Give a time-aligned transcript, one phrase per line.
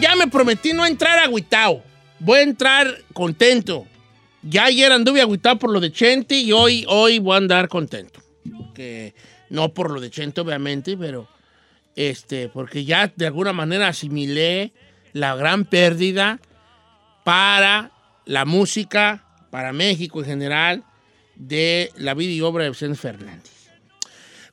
[0.00, 1.82] ya me prometí no entrar agüitado.
[2.18, 3.86] Voy a entrar contento.
[4.42, 8.20] Ya ayer anduve agüitado por lo de Chente y hoy, hoy voy a andar contento.
[9.48, 11.28] No por lo de Chente, obviamente, pero
[11.96, 14.72] este, porque ya de alguna manera asimilé
[15.12, 16.40] la gran pérdida
[17.24, 17.90] para
[18.26, 20.84] la música, para México en general,
[21.34, 23.55] de la vida y obra de Vicente Fernández.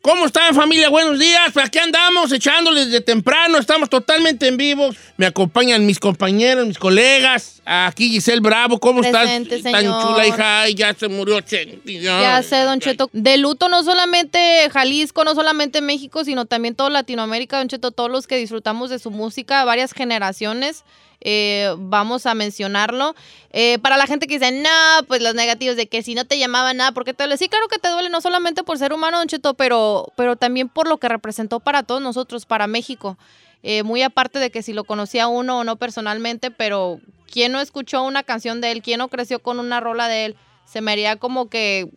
[0.04, 0.90] ¿Cómo están familia?
[0.90, 1.54] Buenos días.
[1.54, 3.58] Pues aquí andamos echándoles de temprano.
[3.58, 4.90] Estamos totalmente en vivo.
[5.16, 7.62] Me acompañan mis compañeros, mis colegas.
[7.64, 8.82] Aquí Giselle Bravo.
[8.82, 9.24] ¿Cómo estás?
[9.24, 10.02] Presente, Tan señor.
[10.04, 10.62] chula, hija.
[10.64, 12.02] Ay, ya se murió Chente.
[12.02, 13.10] Ya sé, Don Cheto.
[13.14, 18.12] De luto no solamente Jalisco, no solamente México, sino también toda Latinoamérica, Don Cheto, todos
[18.12, 20.84] los que disfrutamos de su música, varias generaciones.
[21.24, 23.16] Eh, vamos a mencionarlo.
[23.52, 26.38] Eh, para la gente que dice, no, pues los negativos de que si no te
[26.38, 27.38] llamaban nada, porque te duele.
[27.38, 30.70] Sí, claro que te duele, no solamente por ser humano, Don Cheto, pero, pero también
[30.70, 33.18] por lo que representó para todos nosotros, para México.
[33.64, 37.00] Eh, muy aparte de que si lo conocía uno o no personalmente, pero
[37.32, 38.82] ¿quién no escuchó una canción de él?
[38.82, 40.36] ¿Quién no creció con una rola de él?
[40.66, 41.90] Se me haría como que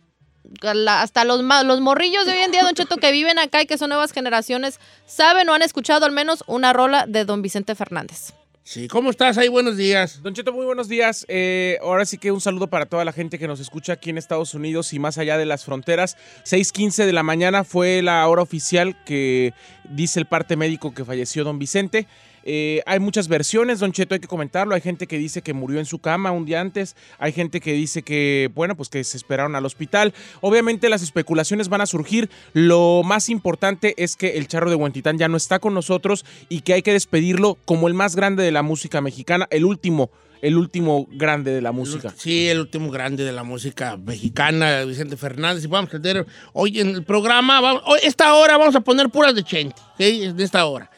[0.87, 3.77] hasta los, los morrillos de hoy en día, Don Cheto, que viven acá y que
[3.77, 8.33] son nuevas generaciones, saben o han escuchado al menos una rola de Don Vicente Fernández.
[8.69, 9.47] Sí, ¿cómo estás ahí?
[9.47, 10.21] Buenos días.
[10.21, 11.25] Don Cheto, muy buenos días.
[11.29, 14.17] Eh, ahora sí que un saludo para toda la gente que nos escucha aquí en
[14.17, 16.17] Estados Unidos y más allá de las fronteras.
[16.43, 19.53] 6:15 de la mañana fue la hora oficial que
[19.85, 22.07] dice el parte médico que falleció don Vicente.
[22.49, 24.73] Eh, hay muchas versiones, Don Cheto, hay que comentarlo.
[24.73, 26.95] Hay gente que dice que murió en su cama un día antes.
[27.19, 30.13] Hay gente que dice que, bueno, pues que se esperaron al hospital.
[30.39, 32.29] Obviamente las especulaciones van a surgir.
[32.53, 36.61] Lo más importante es que el charro de Huentitán ya no está con nosotros y
[36.61, 40.09] que hay que despedirlo como el más grande de la música mexicana, el último,
[40.41, 42.13] el último grande de la música.
[42.15, 45.65] Sí, el último grande de la música mexicana, Vicente Fernández.
[45.65, 49.09] Y vamos a tener hoy en el programa, vamos- hoy, esta hora vamos a poner
[49.09, 49.99] puras de Chente, ¿ok?
[49.99, 50.89] En esta hora.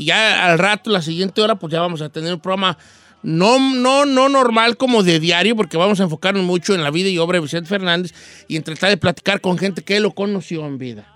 [0.00, 2.78] Y ya al rato, la siguiente hora, pues ya vamos a tener un programa
[3.22, 7.10] no, no, no normal como de diario, porque vamos a enfocarnos mucho en la vida
[7.10, 8.14] y obra de Vicente Fernández
[8.48, 11.09] y en tratar de platicar con gente que lo conoció en vida.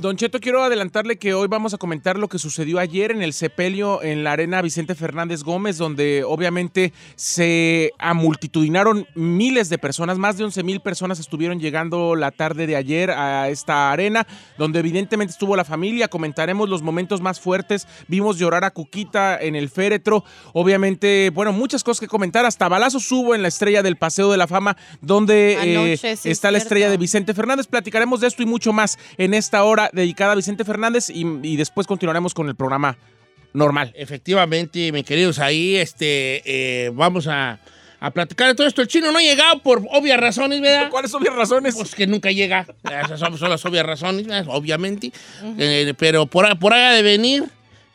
[0.00, 3.34] Don Cheto, quiero adelantarle que hoy vamos a comentar lo que sucedió ayer en el
[3.34, 10.38] sepelio en la arena Vicente Fernández Gómez, donde obviamente se amultitudinaron miles de personas, más
[10.38, 14.26] de 11 mil personas estuvieron llegando la tarde de ayer a esta arena,
[14.56, 19.56] donde evidentemente estuvo la familia, comentaremos los momentos más fuertes, vimos llorar a Cuquita en
[19.56, 23.96] el féretro, obviamente, bueno, muchas cosas que comentar, hasta balazos hubo en la estrella del
[23.96, 25.58] Paseo de la Fama, donde
[25.92, 27.66] eh, sí, está la estrella de Vicente Fernández.
[27.66, 31.56] Platicaremos de esto y mucho más en esta hora dedicada a Vicente Fernández y, y
[31.56, 32.96] después continuaremos con el programa
[33.52, 33.92] normal.
[33.96, 37.58] Efectivamente, mis queridos, ahí este, eh, vamos a,
[38.00, 38.82] a platicar de todo esto.
[38.82, 40.90] El chino no ha llegado por obvias razones, ¿verdad?
[40.90, 41.74] ¿Cuáles son las razones?
[41.74, 42.66] Pues que nunca llega.
[43.04, 44.46] Esas son, son las obvias razones, ¿verdad?
[44.54, 45.10] obviamente.
[45.58, 47.44] Eh, pero por, por ha de venir,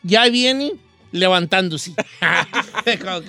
[0.04, 0.72] ya viene
[1.12, 1.94] levantándose.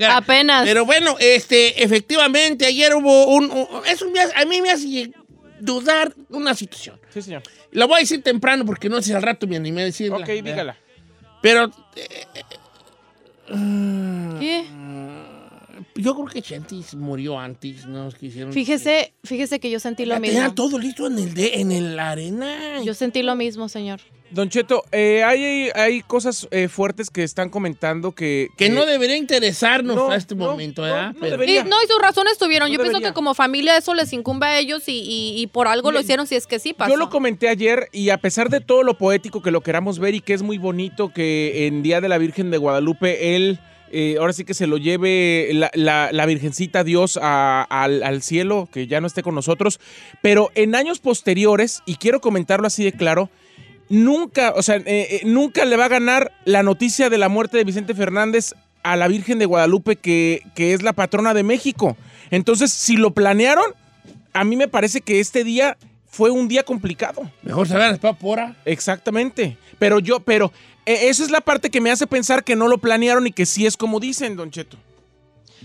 [0.09, 0.65] Apenas.
[0.67, 3.51] Pero bueno, este, efectivamente, ayer hubo un...
[3.51, 5.13] un- eso me hace- a mí me hace
[5.61, 6.99] dudar una situación.
[7.13, 7.43] Sí, señor.
[7.73, 10.19] La voy a decir temprano porque no sé si al rato me animé a decirla.
[10.19, 10.77] Ok, dígala.
[11.43, 11.65] Pero
[11.97, 12.43] eh, eh,
[14.39, 14.65] ¿Qué?
[15.97, 18.09] yo creo que Chantis murió antes, ¿no?
[18.09, 20.55] Es que hicieron- Fíjese, fíjese que yo sentí lo Ya tenían mismo.
[20.55, 22.83] todo listo en el de, en el arena.
[22.85, 24.01] Yo sentí lo mismo, señor.
[24.33, 28.49] Don Cheto, eh, hay, hay cosas eh, fuertes que están comentando que...
[28.57, 31.13] que no debería interesarnos No, a este no, momento, no, ¿verdad?
[31.15, 31.27] no.
[31.45, 32.69] Y, no, y sus razones tuvieron.
[32.69, 35.69] No yo pienso que como familia eso les incumbe a ellos y, y- y por
[35.69, 36.91] algo lo hicieron si es que sí pasó.
[36.91, 40.15] Yo lo comenté ayer y a pesar de todo lo poético que lo queramos ver
[40.15, 43.59] y que es muy bonito que en Día de la Virgen de Guadalupe él,
[43.91, 48.23] eh, ahora sí que se lo lleve la, la- la Virgencita Dios a- al, al
[48.23, 49.79] cielo, que ya no esté con nosotros,
[50.23, 53.29] pero en años posteriores, y quiero comentarlo así de claro,
[53.89, 57.57] nunca, o sea, eh, eh, nunca le va a ganar la noticia de la muerte
[57.57, 61.97] de Vicente Fernández a la Virgen de Guadalupe, que, que es la patrona de México.
[62.31, 63.75] Entonces, si lo planearon,
[64.33, 65.77] a mí me parece que este día
[66.13, 67.31] fue un día complicado.
[67.43, 68.57] Mejor se vean después pora.
[68.65, 69.57] Exactamente.
[69.79, 70.53] Pero yo, pero
[70.85, 73.47] eh, esa es la parte que me hace pensar que no lo planearon y que
[73.47, 74.77] sí es como dicen, Don Cheto.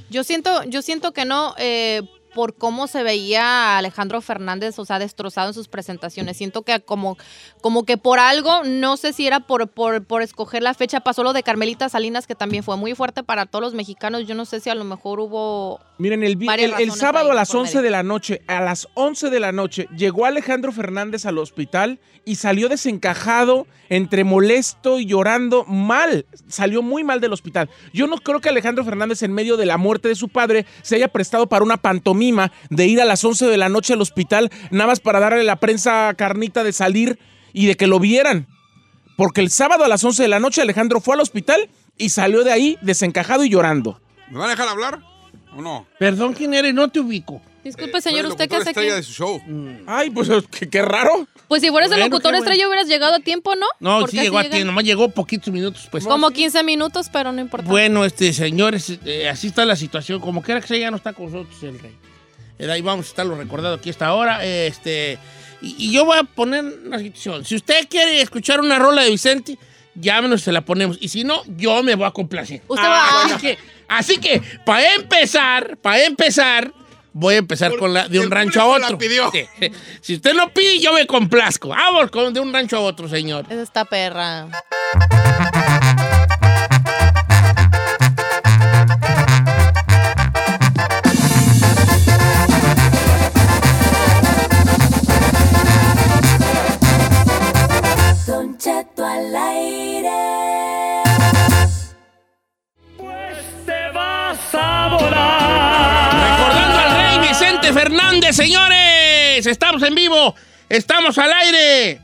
[0.09, 2.01] Yo siento, yo siento que no, eh,
[2.38, 6.38] por cómo se veía a Alejandro Fernández, o sea, destrozado en sus presentaciones.
[6.38, 7.18] Siento que como,
[7.62, 11.24] como que por algo, no sé si era por, por, por escoger la fecha, pasó
[11.24, 14.28] lo de Carmelita Salinas, que también fue muy fuerte para todos los mexicanos.
[14.28, 15.80] Yo no sé si a lo mejor hubo...
[15.98, 16.38] Miren, el,
[16.78, 17.81] el- sábado a las por 11 medio.
[17.81, 22.36] de la noche, a las 11 de la noche, llegó Alejandro Fernández al hospital y
[22.36, 26.28] salió desencajado, entre molesto y llorando mal.
[26.48, 27.68] Salió muy mal del hospital.
[27.94, 30.98] Yo no creo que Alejandro Fernández, en medio de la muerte de su padre, se
[30.98, 32.26] haya prestado para una pantomima
[32.69, 35.44] de ir a las 11 de la noche al hospital, nada más para darle a
[35.44, 37.19] la prensa carnita de salir
[37.53, 38.47] y de que lo vieran.
[39.15, 42.44] Porque el sábado a las 11 de la noche Alejandro fue al hospital y salió
[42.44, 44.00] de ahí desencajado y llorando.
[44.29, 45.00] ¿Me van a dejar hablar
[45.56, 45.88] o no?
[45.97, 46.74] Perdón, ¿quién eres?
[46.74, 47.41] No te ubico.
[47.63, 48.79] Disculpe, señor, ¿usted qué hace aquí?
[48.79, 49.41] estrella de su show.
[49.88, 51.27] Ay, pues qué, qué raro.
[51.47, 52.38] Pues si fueras el locutor bueno.
[52.38, 53.65] estrella hubieras llegado a tiempo, ¿no?
[53.79, 56.06] No, sí llegó a llegan ti, nomás llegó poquitos minutos, pues.
[56.06, 57.68] Como 15 minutos, pero no importa.
[57.68, 60.21] Bueno, este, señores, eh, así está la situación.
[60.21, 61.95] Como quiera que sea, ya no está con nosotros el rey.
[62.59, 64.44] Eh, ahí vamos a estarlo recordado aquí hasta ahora.
[64.45, 65.18] Este,
[65.62, 67.45] y, y yo voy a poner una situación.
[67.45, 69.57] Si usted quiere escuchar una rola de Vicente,
[69.95, 70.98] llámenos, se la ponemos.
[71.00, 72.62] Y si no, yo me voy a complacer.
[72.68, 73.57] Usted Ah, va- Así que,
[73.88, 76.71] así que, para empezar, para empezar,
[77.13, 78.98] voy a empezar con la de un rancho a público la otro.
[78.98, 79.31] pidió.
[79.31, 79.71] Sí.
[80.01, 81.69] Si usted no pide, yo me complazco.
[81.69, 83.45] Vamos con de un rancho a otro, señor.
[83.50, 84.48] Es esta perra.
[99.17, 100.09] Al aire.
[106.13, 109.47] Recordando al rey Vicente Fernández, señores.
[109.47, 110.35] Estamos en vivo.
[110.69, 111.99] Estamos al aire.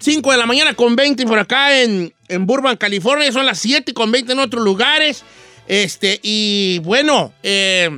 [0.00, 3.32] 5 de la mañana con 20 por acá en, en Burbank, California.
[3.32, 5.24] Son las 7 con 20 en otros lugares.
[5.66, 7.88] Este, y bueno, eh,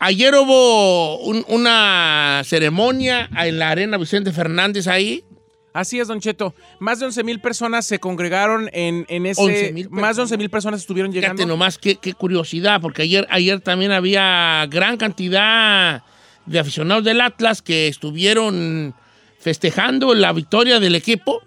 [0.00, 5.22] ayer hubo un- una ceremonia en la arena Vicente Fernández ahí.
[5.72, 6.54] Así es, Don Cheto.
[6.78, 9.40] Más de 11 mil personas se congregaron en, en ese.
[9.40, 11.36] 11,000 más de 11 mil personas estuvieron llegando.
[11.36, 16.02] Fíjate nomás qué, qué curiosidad, porque ayer, ayer también había gran cantidad
[16.46, 18.94] de aficionados del Atlas que estuvieron
[19.38, 21.40] festejando la victoria del equipo.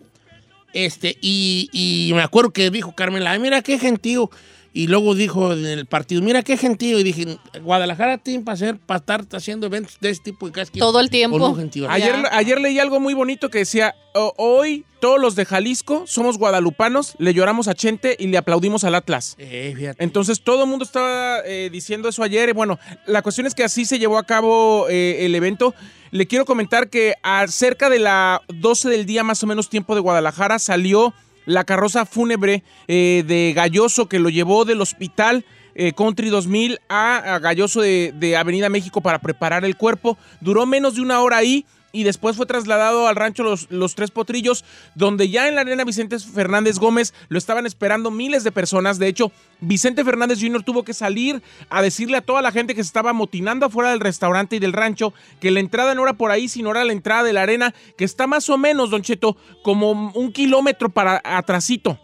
[0.73, 4.31] Este, y, y me acuerdo que dijo Carmela, "Ay, mira qué gentío.
[4.75, 6.97] Y luego dijo en el partido, mira qué gentío.
[6.99, 10.47] Y dije, Guadalajara tiene para hacer, para estar haciendo eventos de este tipo.
[10.47, 11.37] Y casi Todo el tiempo.
[11.37, 11.87] con un gentío.
[11.89, 17.13] Ayer, leí algo muy bonito que decía, "O- hoy todos los de Jalisco somos guadalupanos,
[17.19, 19.35] le lloramos a Chente y le aplaudimos al Atlas.
[19.37, 19.93] Eh.
[19.99, 22.49] Entonces todo el mundo estaba eh, diciendo eso ayer.
[22.49, 25.75] y Bueno, la cuestión es que así se llevó a cabo eh, el evento.
[26.09, 29.93] Le quiero comentar que a cerca de la 12 del día, más o menos tiempo
[29.93, 31.13] de Guadalajara, salió
[31.45, 35.45] la carroza fúnebre eh, de Galloso que lo llevó del hospital.
[35.75, 40.17] eh, Country 2000 a, Galloso de, de Avenida México para preparar el cuerpo.
[40.39, 44.09] Duró menos de una hora ahí y después fue trasladado al rancho Los, Los Tres
[44.09, 48.97] Potrillos, donde ya en la arena Vicente Fernández Gómez lo estaban esperando miles de personas.
[48.97, 49.31] De hecho,
[49.61, 50.63] Vicente Fernández Jr.
[50.63, 53.99] tuvo que salir a decirle a toda la gente que se estaba amotinando afuera del
[53.99, 57.21] restaurante y del rancho que la entrada no era por ahí, sino era la entrada
[57.23, 61.99] de la arena, que está más o menos, Don Cheto, como un kilómetro para atrasito.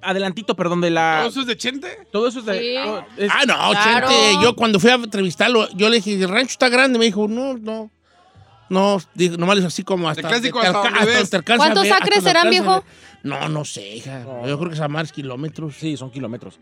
[0.00, 1.18] Adelantito, perdón, de la...
[1.20, 1.88] ¿Todo eso es de Chente?
[2.10, 2.58] Todo eso es de...
[2.58, 2.74] Sí.
[2.84, 4.08] todo- es- Ah, no, Claro.
[4.08, 6.98] Chente, yo cuando fui a entrevistarlo, yo le dije, el rancho está grande.
[6.98, 7.90] Me dijo, no, no.
[8.72, 10.26] No, digo, nomás así como hasta.
[10.26, 12.82] clásico alcanza a ¿Cuántos acres serán, viejo?
[13.22, 14.24] No, no sé, hija.
[14.46, 15.76] Yo creo que son más kilómetros.
[15.76, 16.58] Sí, son kilómetros.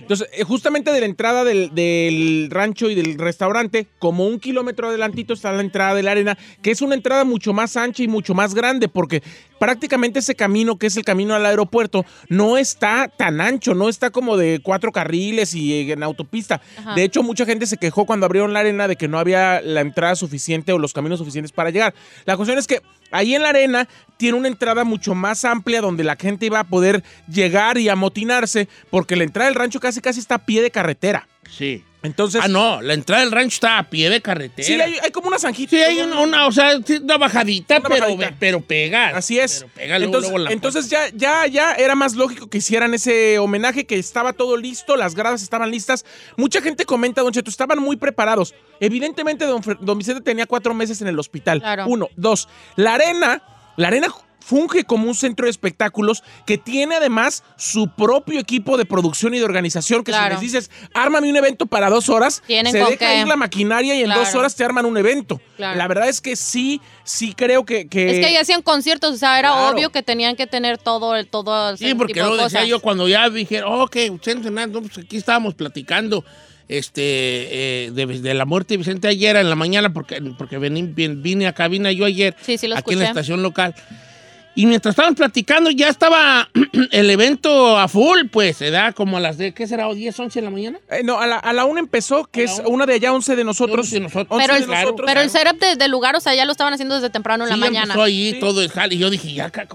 [0.00, 4.88] Entonces, eh, justamente de la entrada del, del rancho y del restaurante, como un kilómetro
[4.88, 8.08] adelantito está la entrada de la arena, que es una entrada mucho más ancha y
[8.08, 9.22] mucho más grande, porque
[9.58, 14.10] prácticamente ese camino, que es el camino al aeropuerto, no está tan ancho, no está
[14.10, 16.60] como de cuatro carriles y eh, en autopista.
[16.78, 16.94] Ajá.
[16.94, 19.80] De hecho, mucha gente se quejó cuando abrieron la arena de que no había la
[19.80, 21.94] entrada suficiente o los caminos suficientes para llegar.
[22.26, 22.82] La cuestión es que
[23.14, 26.64] ahí en la arena tiene una entrada mucho más amplia donde la gente iba a
[26.64, 30.70] poder llegar y amotinarse, porque la entrada del rancho casi casi está a pie de
[30.70, 31.28] carretera.
[31.50, 31.82] Sí.
[32.04, 34.64] Entonces, Ah, no, la entrada del rancho está a pie de carretera.
[34.66, 35.70] sí, hay, hay como una zanjita.
[35.70, 38.36] Sí, hay una, una, o sea, una bajadita, Una pero, bajadita.
[38.38, 39.08] pero pega.
[39.16, 39.60] Así es.
[39.60, 42.58] Pero pega luego, entonces, luego en la entonces ya, ya, ya era más lógico que
[42.58, 46.04] hicieran ese homenaje, que estaba todo listo, las gradas estaban listas.
[46.36, 48.54] Mucha gente comenta, Don Cheto, estaban muy preparados.
[48.80, 51.60] Evidentemente, don, Fer- don Vicente tenía cuatro meses en el hospital.
[51.60, 51.86] Claro.
[51.88, 52.48] Uno, dos.
[52.76, 53.42] La arena,
[53.76, 54.08] la arena
[54.44, 59.38] funge como un centro de espectáculos que tiene además su propio equipo de producción y
[59.38, 60.38] de organización, que Claro.
[60.38, 63.20] si les dices, ármame un evento para dos horas, Tienen se deja qué.
[63.20, 64.20] ir la maquinaria y en Claro.
[64.20, 65.40] dos horas te arman un evento.
[65.56, 65.78] Claro.
[65.78, 67.88] La verdad es que sí, sí creo que...
[67.88, 71.16] que Es que ahí hacían conciertos, o sea, era obvio que tenían que tener todo
[71.16, 72.68] el todo Sí, porque tipo lo decía cosas.
[72.68, 73.96] yo cuando ya dije, ok,
[74.70, 76.24] no, pues aquí estábamos platicando
[76.68, 77.02] este,
[77.86, 81.14] eh, de, de la muerte de Vicente ayer en la mañana, porque, porque vení- vine,
[81.16, 83.74] vine a cabina yo ayer, Sí, sí lo aquí en la estación local.
[84.56, 86.48] Y mientras estábamos platicando, ya estaba
[86.92, 89.88] el evento a full, pues, se da como a las de, ¿qué será?
[89.88, 90.78] ¿O 10, 11 de la mañana?
[90.90, 92.68] Eh, no, a la, a la una empezó, que es una.
[92.68, 93.90] una de allá, 11 de nosotros.
[93.90, 94.26] De nosotros.
[94.30, 95.06] 11 Pero de el, claro, nosotros.
[95.08, 97.50] pero el setup de- del lugar, o sea, ya lo estaban haciendo desde temprano en
[97.50, 97.80] la mañana.
[97.84, 98.40] empezó ahí Sí.
[98.40, 98.94] todo el jale.
[98.94, 99.66] Y yo dije, ya, ya,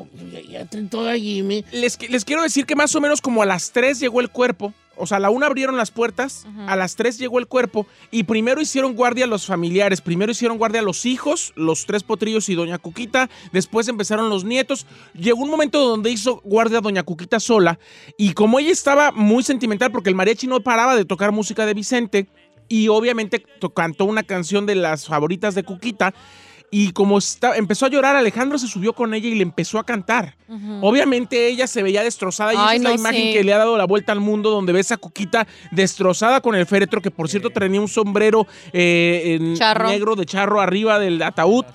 [0.49, 1.63] ya traen todo allí, me.
[1.71, 4.73] Les, les quiero decir que más o menos como a las 3 llegó el cuerpo.
[4.99, 8.23] O sea, a la una abrieron las puertas, a las 3 llegó el cuerpo y
[8.23, 12.77] primero hicieron guardia los familiares, primero hicieron guardia los hijos, los tres potrillos y doña
[12.77, 14.85] Cuquita, después empezaron los nietos.
[15.13, 17.79] Llegó un momento donde hizo guardia doña Cuquita sola
[18.17, 21.73] y como ella estaba muy sentimental porque el mariachi no paraba de tocar música de
[21.73, 22.27] Vicente
[22.67, 26.13] y obviamente cantó una canción de las favoritas de Cuquita
[26.71, 29.85] y como está- empezó a llorar, Alejandro se subió con ella y le empezó a
[29.85, 30.35] cantar.
[30.81, 33.33] Obviamente ella se veía destrozada y esa es la imagen sé.
[33.33, 36.65] que le ha dado la vuelta al mundo donde ves a Cuquita destrozada con el
[36.65, 39.55] féretro que por cierto tenía un sombrero eh, en
[39.89, 41.65] negro de charro arriba del ataúd.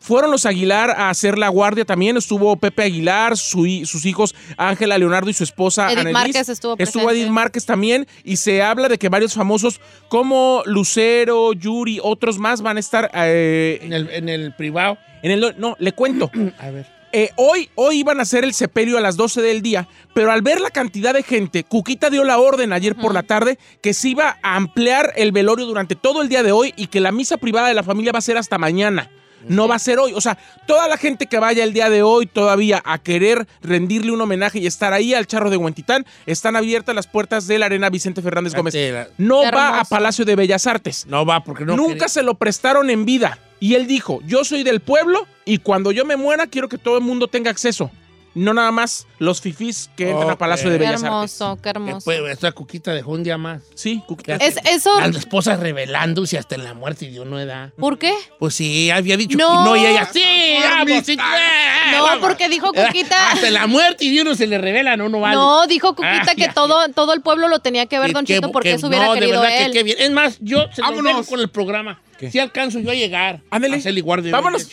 [0.00, 2.16] Fueron los Aguilar a hacer la guardia también.
[2.16, 6.12] Estuvo Pepe Aguilar, su sus hijos Ángela, Leonardo y su esposa Edith Annelies.
[6.12, 7.22] Márquez estuvo Estuvo presente.
[7.22, 8.06] Edith Márquez también.
[8.24, 13.10] Y se habla de que varios famosos como Lucero, Yuri, otros más van a estar
[13.14, 14.98] eh, En el, en el privado.
[15.22, 15.54] en el...
[15.58, 16.30] No, le cuento.
[16.58, 16.98] A ver.
[17.12, 20.42] Eh, hoy, hoy iban a hacer el sepelio a las 12 del día, pero al
[20.42, 24.10] ver la cantidad de gente, Cuquita dio la orden ayer por la tarde que se
[24.10, 27.38] iba a ampliar el velorio durante todo el día de hoy y que la misa
[27.38, 29.10] privada de la familia va a ser hasta mañana.
[29.46, 30.12] No va a ser hoy.
[30.14, 34.12] O sea, toda la gente que vaya el día de hoy todavía a querer rendirle
[34.12, 37.66] un homenaje y estar ahí al charro de Huentitán, están abiertas las puertas de la
[37.66, 38.74] Arena Vicente Fernández Gómez.
[39.16, 39.84] No va a.
[39.84, 41.06] Palacio de Bellas Artes.
[41.06, 42.08] No va porque no Nunca quería.
[42.08, 43.38] se lo prestaron en vida.
[43.60, 46.98] Y él dijo, yo soy del pueblo y cuando yo me muera quiero que todo
[46.98, 47.90] el mundo tenga acceso.
[48.38, 50.38] No nada más los fifís que entran a Ok.
[50.38, 51.04] Palacio de Qué Bellas Artes.
[51.40, 52.04] hermoso, qué Que, hermoso.
[52.04, 53.62] pues, esta cuquita dejó un día más.
[53.74, 54.36] Sí, Cuquita.
[54.36, 57.72] Es, eso, Las esposas revelándose hasta en la muerte dio no edad.
[57.78, 58.12] ¿por qué?
[58.38, 59.48] Pues sí, había dicho No.
[59.48, 60.22] que no y ella sí,
[60.62, 61.16] vamos, sí, eh,
[61.92, 62.18] No, vamos.
[62.26, 63.30] porque dijo Cuquita.
[63.32, 65.34] Hasta en la muerte y de uno se le revela, no, no vale.
[65.36, 66.52] No, dijo Cuquita Ah, que ya.
[66.54, 68.86] todo, todo el pueblo lo tenía que ver, Que- Don que- Chito, porque que- eso
[68.88, 69.72] hubiera no, de verdad que él.
[69.72, 69.96] qué bien.
[70.00, 71.26] Es más, yo se Vámonos.
[71.26, 72.00] con el programa.
[72.18, 72.30] ¿Qué?
[72.30, 73.40] Si alcanzo yo a llegar.
[73.50, 73.58] A
[74.00, 74.30] guardia.
[74.30, 74.66] yo Vámonos.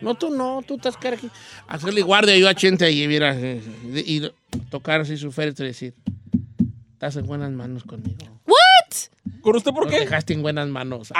[0.00, 1.28] No, tú no, tú estás cara aquí.
[1.66, 3.60] Hacerle guardia yo a Chente y, mira, eh,
[3.92, 4.32] y, y
[4.70, 5.94] tocar así su féretro y decir,
[6.92, 8.18] estás en buenas manos conmigo.
[8.46, 9.40] ¿What?
[9.40, 10.00] ¿Con usted por Nos qué?
[10.00, 11.12] dejaste en buenas manos.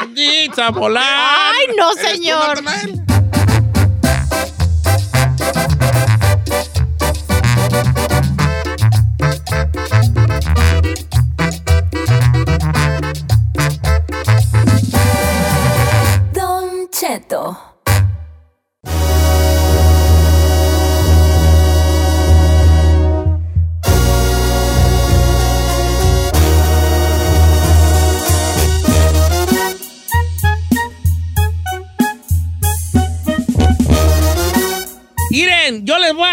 [0.00, 1.52] ¡Bendita volar!
[1.54, 2.62] Ay, no, ¿Eres tú, señor.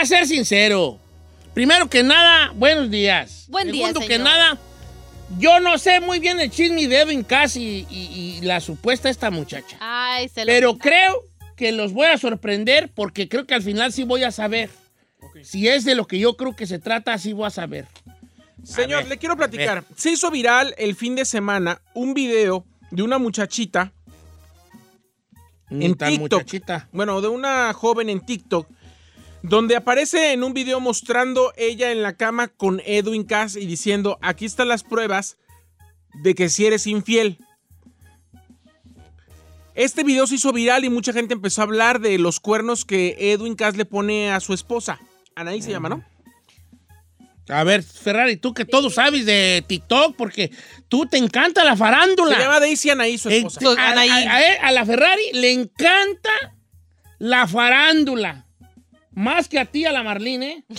[0.02, 1.00] A ser sincero.
[1.54, 3.46] Primero que nada, buenos días.
[3.50, 4.58] Buen día, Segundo que nada,
[5.38, 9.10] yo no sé muy bien el chisme de Edwin Cass y, y- y la supuesta
[9.10, 9.78] esta muchacha.
[9.80, 11.24] Ay, se lo Pero creo
[11.56, 14.70] que los voy a sorprender porque creo que al final sí voy a saber.
[15.44, 17.88] Si es de lo que yo creo que se trata, sí voy a saber.
[18.64, 19.84] Señor, ver, le quiero platicar.
[19.96, 23.92] Se hizo viral el fin de semana un video de una muchachita,
[25.70, 26.20] En TikTok.
[26.20, 26.88] muchachita.
[26.92, 28.68] bueno, de una joven en TikTok,
[29.42, 34.18] donde aparece en un video mostrando ella en la cama con Edwin Cass y diciendo,
[34.22, 35.38] aquí están las pruebas
[36.22, 37.38] de que si eres infiel.
[39.76, 43.16] Este video se hizo viral y mucha gente empezó a hablar de los cuernos que
[43.18, 45.00] Edwin Cass le pone a su esposa.
[45.36, 46.04] Anaí se llama, ¿no?
[47.48, 50.52] A ver, Ferrari, tú que todo sabes de TikTok porque
[50.88, 52.36] tú te encanta la farándula.
[52.36, 53.60] Se llama Daisy Anaí, su Eh, esposa.
[53.80, 56.30] a, a- a- a la Ferrari le encanta
[57.18, 58.46] la farándula.
[59.20, 60.64] Más que a ti, a la Marlene.
[60.70, 60.76] ¿eh?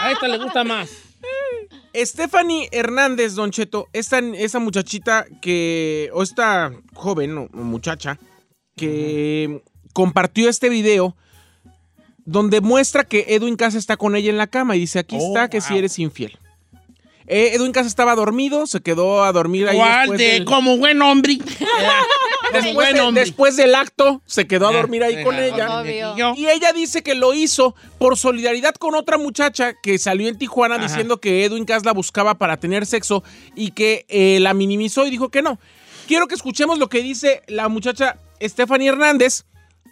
[0.00, 0.88] A esta le gusta más.
[1.94, 8.18] Stephanie Hernández, Don Cheto, esta, esa muchachita que, o esta joven o, muchacha,
[8.74, 11.14] que compartió este video
[12.24, 15.28] donde muestra que Edwin Casa está con ella en la cama y dice, aquí Oh,
[15.28, 16.38] está, que si eres infiel.
[17.26, 21.02] Eh, Edwin Casa estaba dormido, se quedó a dormir ahí ¿Cuál de, del, como buen
[21.02, 21.36] hombre?
[22.62, 25.80] después de- después del acto, se quedó a dormir ahí con ella.
[25.80, 26.34] Obvio.
[26.36, 30.76] Y ella dice que lo hizo por solidaridad con otra muchacha que salió en Tijuana
[30.76, 30.84] Ajá.
[30.86, 33.22] diciendo que Edwin Cass la buscaba para tener sexo
[33.54, 35.58] y que eh, la minimizó y dijo que no.
[36.06, 39.44] Quiero que escuchemos lo que dice la muchacha Stephanie Hernández.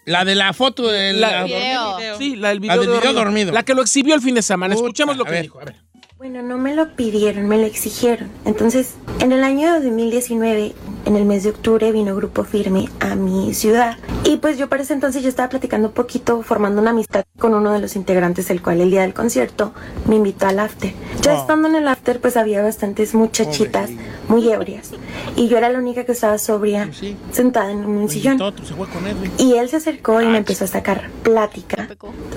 [0.05, 2.19] La de la foto de la, La- Video.
[2.19, 3.53] Sí, la del video, La del de video dormido.
[3.53, 4.75] La que lo exhibió el fin de semana.
[4.75, 5.43] Puta, Escuchemos lo a que ver.
[5.43, 5.61] dijo.
[5.61, 5.77] A ver.
[6.23, 8.29] Bueno, no me lo pidieron, me lo exigieron.
[8.45, 10.73] Entonces, en el año 2019
[11.05, 13.97] en el mes de octubre vino Grupo Firme a mi ciudad.
[14.25, 17.55] Y pues yo para ese entonces yo estaba platicando un poquito, formando una amistad con
[17.55, 19.73] uno de los integrantes, el cual el día del concierto
[20.07, 20.93] me invitó al after.
[21.21, 23.91] Ya estando en el after, pues había bastantes muchachitas
[24.29, 24.91] muy ebrias.
[25.37, 27.17] Y yo era la única que estaba sobria, Sí.
[27.33, 28.39] sentada en un sillón.
[28.39, 29.33] Todo, se fue con Edwin.
[29.39, 31.89] Y él se acercó y me empezó a sacar plática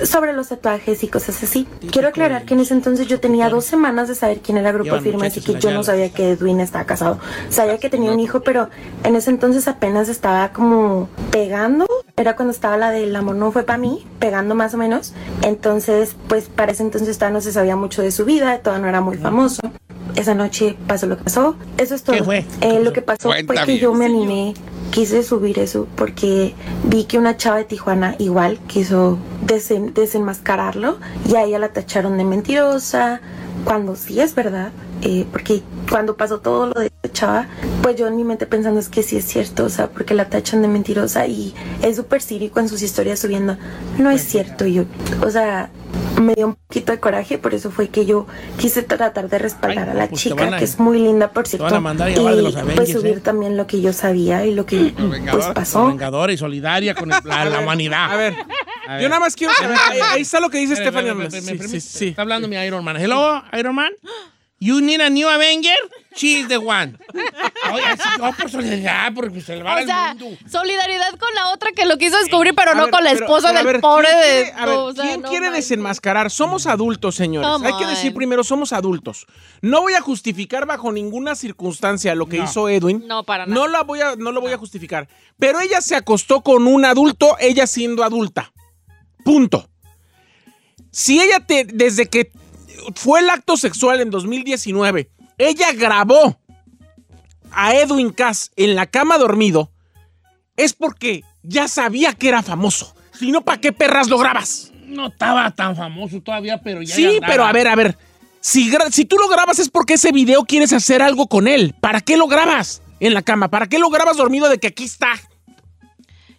[0.04, 1.68] sobre los tatuajes y cosas así.
[1.92, 5.00] Quiero aclarar que en ese entonces yo tenía dos semanas de saber quién era Grupo
[5.02, 7.20] Firme, así que yo no sabía que Edwin estaba casado.
[7.50, 8.70] Sabía que tenía un hijo, pero
[9.04, 11.86] en ese entonces apenas estaba como pegando.
[12.16, 15.14] Era cuando estaba la del amor no fue para mí, pegando más o menos.
[15.42, 18.90] Entonces, pues para ese entonces todavía no se sabía mucho de su vida, todavía no
[18.90, 19.62] era muy famoso.
[20.16, 21.58] Esa noche pasó lo que pasó.
[21.78, 22.16] Eso es todo.
[22.16, 22.46] ¿Qué fue?
[22.62, 24.22] Eh, lo que pasó fue Cuenta que yo me señor.
[24.22, 24.54] animé
[24.96, 31.00] quise subir eso porque vi que una chava de Tijuana igual quiso desen- desenmascararlo
[31.30, 33.20] y a ella la tacharon de mentirosa,
[33.66, 34.72] cuando sí es verdad,
[35.02, 37.48] eh, porque cuando pasó todo lo de chava,
[37.82, 40.30] pues yo en mi mente pensando es que sí es cierto, o sea, porque la
[40.30, 43.58] tachan de mentirosa y es súper cínico en sus historias subiendo,
[43.98, 44.86] no es cierto, yo,
[45.22, 45.72] o sea,
[46.22, 49.86] me dio un poquito de coraje, por eso fue que yo quise tratar de respaldar
[49.90, 52.08] Ay, a la pues chica, a- que es muy linda, por cierto, van a mandar
[52.08, 53.22] a llamar de los y Avengers, pues subir ¿eh?
[53.22, 54.94] también lo que yo sabía y lo que
[55.32, 55.88] pues pasó.
[55.88, 58.12] Vengadora y solidaria con el- la, la humanidad.
[58.12, 58.36] A ver,
[58.88, 59.02] A ver.
[59.04, 59.78] yo nada más quiero saber.
[59.90, 61.80] Ahí, ahí está lo que dice Stephanie.
[61.80, 62.08] sí.
[62.10, 62.98] Está hablando mi Iron Man.
[62.98, 63.92] Hello, Iron Man.
[64.58, 65.76] You need a new Avenger?
[66.16, 66.98] She is the one.
[67.74, 70.38] Oye, así, no por solidaridad, porque salvar O al sea, mundo.
[70.50, 73.50] solidaridad con la otra que lo quiso descubrir, pero A no ver, con la esposa
[73.50, 74.44] pero del ver, pobre ¿quién de.
[74.46, 76.32] quiere- a ver, o sea, ¿Quién no quiere desenmascarar?
[76.32, 77.50] Somos adultos, señores.
[77.50, 79.26] Come Hay que decir primero, somos adultos.
[79.62, 82.46] No voy a justificar bajo ninguna circunstancia lo que No.
[82.46, 83.04] hizo Edwin.
[83.08, 83.54] No, para nada.
[83.62, 85.10] No, la voy a, no lo voy a justificar.
[85.38, 88.54] Pero ella se acostó con un adulto, ella siendo adulta.
[89.26, 89.70] Punto.
[90.92, 92.32] Si ella te, desde que
[92.96, 96.40] fue el acto sexual en 2019, ella grabó
[97.52, 99.72] a Edwin Cass en la cama dormido,
[100.58, 102.96] es porque ya sabía que era famoso.
[103.18, 104.72] Si no, ¿para qué perras lo grabas?
[104.86, 106.96] No estaba tan famoso todavía, pero ya.
[106.96, 107.98] Sí, pero a ver, a ver.
[108.42, 111.74] Si, si tú lo grabas es porque ese video quieres hacer algo con él.
[111.82, 113.50] ¿Para qué lo grabas en la cama?
[113.50, 115.14] ¿Para qué lo grabas dormido de que aquí está?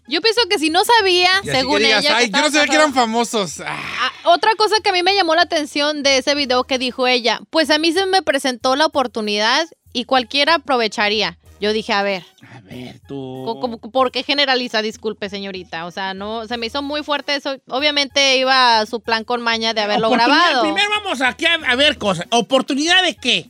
[0.09, 2.11] Yo pienso que si no sabía, Y así según que digas, ella.
[2.17, 3.61] que Ay, yo no sabía que eran famosos.
[3.61, 6.79] Ah, Ah, otra cosa que a mí me llamó la atención de ese video que
[6.79, 11.39] dijo ella, pues a mí se me presentó la oportunidad y cualquiera aprovecharía.
[11.59, 12.23] Yo dije, a ver,
[12.55, 13.59] A ver, tú.
[13.93, 14.83] ¿por qué generaliza?
[14.83, 15.87] Disculpe, señorita.
[15.87, 17.57] O sea, no, se me hizo muy fuerte eso.
[17.69, 20.63] Obviamente iba a su plan con maña de haberlo grabado.
[20.63, 22.27] Primero vamos aquí a, a ver cosas.
[22.31, 23.49] ¿Oportunidad de qué?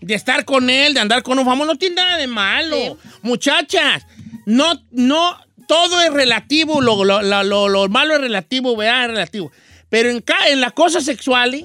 [0.00, 1.72] De estar con él, de andar con un famoso.
[1.72, 2.76] No tiene nada de malo.
[2.76, 2.92] Sí.
[3.22, 4.06] Muchachas,
[4.46, 6.80] no, no, todo es relativo.
[6.80, 9.02] Lo, lo- lo- lo- lo malo es relativo, ¿verdad?
[9.04, 9.52] Es relativo.
[9.88, 11.64] Pero en, en las cosas sexuales,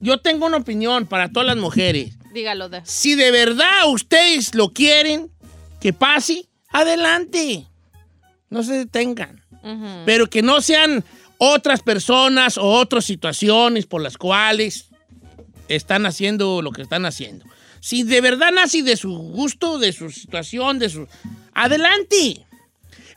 [0.00, 2.16] yo tengo una opinión para todas las mujeres.
[2.34, 2.80] Dígalo de.
[2.84, 5.30] Si de verdad ustedes lo quieren
[5.80, 7.66] que pase, adelante.
[8.50, 9.42] No se detengan.
[9.62, 9.86] Ujú.
[10.06, 11.04] Pero que no sean
[11.38, 14.86] otras personas o otras situaciones por las cuales
[15.68, 17.44] están haciendo lo que están haciendo.
[17.80, 21.08] Si de verdad nace de su gusto, de su situación, de su...
[21.52, 22.44] Adelante.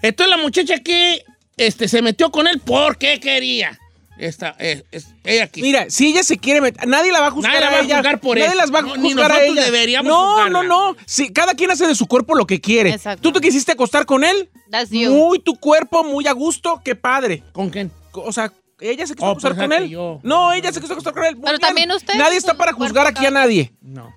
[0.07, 1.23] Entonces la muchacha que
[1.57, 3.79] este, se metió con él porque quería.
[4.17, 5.65] Esta, es, es- ella quiso.
[5.65, 7.77] Mira, si ella se quiere meter, nadie la va a juzgar Nadie la a va
[7.77, 7.95] a ella.
[7.97, 8.57] juzgar por nadie eso.
[8.57, 9.63] las va a No, ni juzgar a ella.
[9.65, 10.63] deberíamos no, juzgarla.
[10.63, 10.97] no, no.
[11.05, 12.91] Sí, cada quien hace de su cuerpo lo que quiere.
[12.91, 13.21] Exacto.
[13.21, 14.49] ¿Tú te quisiste acostar con él?
[14.71, 15.11] That's you.
[15.11, 17.43] Muy tu cuerpo, muy a gusto, qué padre.
[17.51, 17.91] ¿Con quién?
[18.13, 19.89] O sea, ella se quiso Oh, acostar pues, con él.
[19.89, 21.35] yo- No, ella se quiso acostar con él.
[21.35, 21.67] Muy Pero bien.
[21.67, 23.73] también usted, Nadie está para juzgar aquí a nadie.
[23.81, 24.15] No.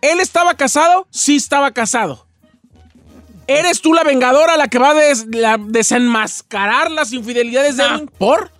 [0.00, 1.06] ¿Él estaba casado?
[1.10, 2.25] Sí estaba casado.
[3.48, 7.94] ¿Eres tú la vengadora la que va a des- la- desenmascarar las infidelidades de Ah.
[7.94, 8.10] Edwin?
[8.18, 8.50] ¿Por?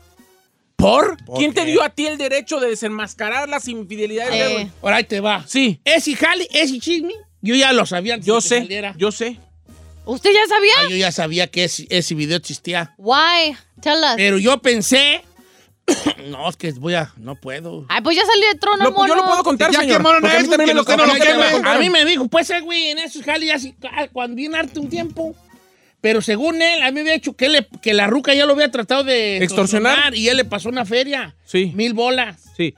[0.77, 1.17] ¿Por?
[1.25, 4.53] ¿Por ¿Quién te dio a ti el derecho de desenmascarar las infidelidades de Eh.
[4.55, 4.73] Edwin?
[4.83, 5.45] Ahora ahí te va.
[5.47, 8.95] Sí, Ese jale, ese chisme, yo ya lo sabía antes yo que sé, saliera.
[8.97, 9.39] yo sé.
[10.05, 10.73] ¿Usted ya sabía?
[10.79, 12.95] Ah, yo ya sabía que ese, ese video existía.
[12.97, 13.57] Why?
[13.81, 14.15] Tell us.
[14.17, 15.23] Pero yo pensé.
[16.31, 17.13] no, es que voy a.
[17.17, 17.87] No puedo.
[17.89, 19.99] Ay, pues ya salió de trono, Lo- yo lo puedo contar, Ya señor.
[19.99, 21.51] quemaron a porque a mí lo no- que no lo a mí me queme.
[21.53, 21.67] contaron.
[21.67, 24.57] A mí me dijo, pues, eh, güey, en esos jales ya sí, ah, cuando viene
[24.59, 25.35] harto un tiempo.
[26.01, 28.53] Pero según él, a mí me había dicho que, le- que la ruca ya lo
[28.55, 30.15] había tratado de Extorsionar.
[30.15, 31.35] Y él le pasó una feria.
[31.45, 31.73] Sí.
[31.75, 32.43] Mil bolas.
[32.57, 32.75] Sí.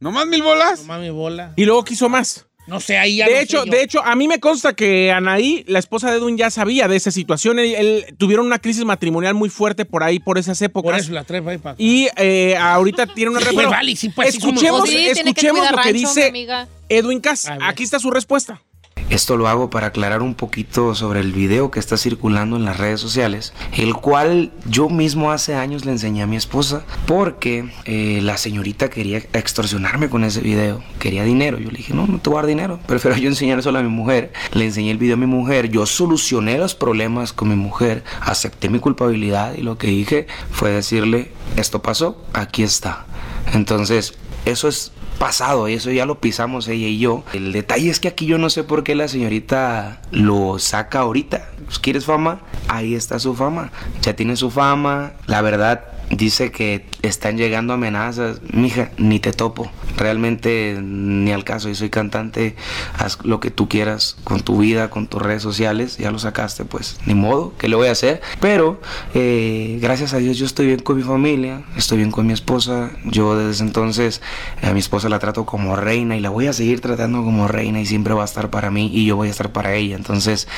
[0.00, 0.80] ¿Nomás mil bolas?
[0.80, 1.52] No mames, bola.
[1.56, 2.46] Y luego quiso más.
[2.68, 3.70] No sé, ahí ya De no sé hecho, yo.
[3.72, 6.96] de hecho, a mí me consta que Anaí, la esposa de Edwin, ya sabía de
[6.96, 7.58] esa situación.
[7.58, 10.90] Él, él- tuvieron una crisis matrimonial muy fuerte por ahí, por esas épocas.
[10.92, 11.82] Por eso la tres va ahí para acá.
[11.82, 15.60] Y eh, ahorita tiene una Sí, pero vale, sí, pues, escuchemos, sí, tiene que escuchemos
[15.62, 16.68] lo que rancho, dice amiga.
[16.90, 17.48] Edwin Cass.
[17.62, 18.62] Aquí está su respuesta.
[19.10, 22.76] Esto lo hago para aclarar un poquito sobre el video que está circulando en las
[22.76, 28.20] redes sociales, el cual yo mismo hace años le enseñé a mi esposa porque eh,
[28.22, 31.58] la señorita quería extorsionarme con ese video, quería dinero.
[31.58, 33.82] Yo le dije, no, no te voy a dar dinero, prefiero yo enseñar solo a
[33.82, 34.30] mi mujer.
[34.52, 38.68] Le enseñé el video a mi mujer, yo solucioné los problemas con mi mujer, acepté
[38.68, 43.06] mi culpabilidad y lo que dije fue decirle, esto pasó, aquí está.
[43.54, 47.24] Entonces, eso es pasado, eso ya lo pisamos ella y yo.
[47.32, 51.48] El detalle es que aquí yo no sé por qué la señorita lo saca ahorita.
[51.64, 52.40] Pues, ¿Quieres fama?
[52.68, 53.70] Ahí está su fama.
[54.02, 55.12] Ya tiene su fama.
[55.26, 58.40] La verdad, dice que están llegando amenazas.
[58.52, 59.70] Mija, ni te topo.
[59.96, 61.68] Realmente ni al caso.
[61.68, 62.56] Yo soy cantante.
[62.98, 65.98] Haz lo que tú quieras con tu vida, con tus redes sociales.
[65.98, 67.54] Ya lo sacaste, pues ni modo.
[67.58, 68.20] ¿Qué le voy a hacer?
[68.40, 68.80] Pero
[69.14, 71.62] eh, gracias a Dios yo estoy bien con mi familia.
[71.76, 72.90] Estoy bien con mi esposa.
[73.04, 74.22] Yo desde entonces
[74.62, 77.80] a mi esposa la trato como reina y la voy a seguir tratando como reina
[77.80, 79.96] y siempre va a estar para mí y yo voy a estar para ella.
[79.96, 80.48] Entonces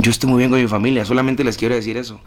[0.00, 1.04] yo estoy muy bien con mi familia.
[1.04, 2.20] Solamente les quiero decir eso.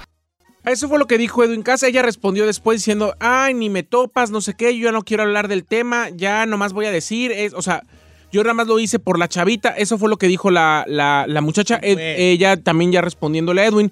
[0.66, 1.88] Eso fue lo que dijo Edwin Casa.
[1.88, 5.24] Ella respondió después diciendo, ay, ni me topas, no sé qué, yo ya no quiero
[5.24, 7.84] hablar del tema, ya nomás voy a decir, es, o sea,
[8.32, 9.70] yo nada más lo hice por la chavita.
[9.70, 11.80] Eso fue lo que dijo la, la- la muchacha.
[11.82, 13.92] Ed- ella también ya respondiéndole a Edwin.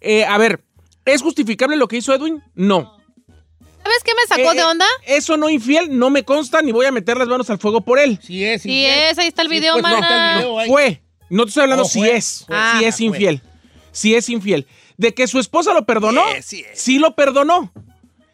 [0.00, 0.60] Eh, a ver,
[1.04, 2.42] ¿es justificable lo que hizo Edwin?
[2.54, 2.96] No.
[3.82, 4.84] ¿Sabes qué me sacó Eh, de onda?
[5.06, 7.98] Eso no infiel, no me consta, ni voy a meter las manos al fuego por
[7.98, 8.20] él.
[8.22, 8.62] Sí es.
[8.62, 10.42] Sí es, ahí está el video, pues, no, mana.
[10.66, 11.02] Fue.
[11.30, 12.44] No te estoy hablando Oh, si es.
[12.46, 12.54] Fue.
[12.56, 13.06] si Ah, es fue.
[13.06, 13.40] infiel.
[13.90, 14.66] Si es infiel.
[15.00, 16.22] De que su esposa lo perdonó.
[16.36, 16.64] Sí, sí.
[16.74, 17.72] Sí lo perdonó.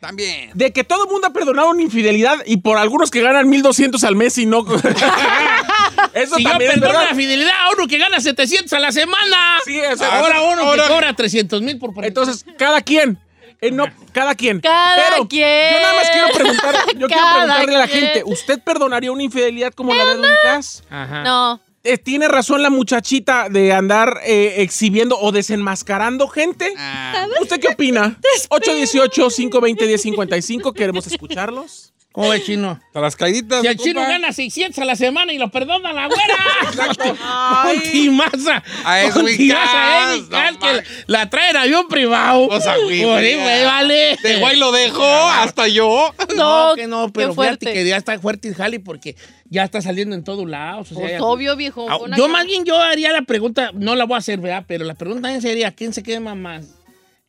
[0.01, 0.51] También.
[0.55, 4.03] De que todo el mundo ha perdonado una infidelidad y por algunos que ganan 1200
[4.03, 4.67] al mes y no.
[6.13, 8.91] Eso Si yo también es perdono la fidelidad a uno que gana 700 a la
[8.91, 9.59] semana.
[9.65, 13.19] Sí, o sea, ahora uno ahora- que cobra 300 mil por Entonces, cada quien.
[13.61, 14.61] Eh, no, cada quien.
[14.61, 15.73] Cada Pero quien.
[15.73, 19.73] Yo nada más quiero preguntar, yo quiero preguntarle a la gente, ¿usted perdonaría una infidelidad
[19.73, 20.83] como la de Cass?
[20.91, 21.23] Ajá.
[21.23, 21.61] No.
[21.87, 26.75] Eh, ¿Tiene razón la muchachita de andar eh, exhibiendo o desenmascarando gente?
[26.77, 28.19] Ah, ¿Usted qué opina?
[28.51, 31.93] 818-520-1055, queremos escucharlos.
[32.17, 32.81] ¿Cómo ves, chino?
[32.87, 33.61] hasta las caíditas.
[33.61, 34.09] Si el chino compa.
[34.09, 36.95] gana 600 a la semana y lo perdona la güera.
[37.65, 38.63] Con Timasa.
[38.85, 41.05] A Edwin Con no Cass, que manches.
[41.07, 42.47] la trae en avión privado.
[42.49, 44.17] O sea, güey, Por ahí, güey, güey, vale.
[44.23, 46.11] De guay lo dejo, hasta yo.
[46.37, 47.67] No, No, que no, pero fuerte.
[47.67, 49.15] fíjate que ya está fuerte el jali porque
[49.51, 50.91] ya está saliendo en todos lados.
[50.93, 51.87] O sea, Pues obvio, viejo.
[51.91, 54.65] Ah, yo cara- más bien yo haría la pregunta, no la voy a hacer, ¿verdad?
[54.67, 56.65] Pero la pregunta también sería, ¿quién se quema más?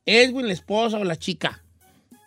[0.06, 1.62] ¿Edwin, la esposa o la chica?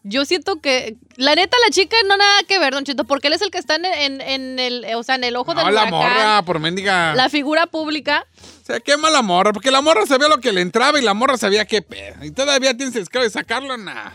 [0.03, 3.35] Yo siento que, la neta, la chica no nada que ver, Don Chito, porque él
[3.35, 5.75] es el que está en, en- en el, o sea, en el ojo No, del
[5.75, 7.15] la huracán, morra, por mendiga.
[7.15, 8.27] La figura pública.
[8.65, 11.37] Se quema la morra, porque la morra sabía lo que le entraba y la morra
[11.37, 12.25] sabía qué pedo.
[12.25, 14.11] Y todavía tienes el de sacarlo, nah.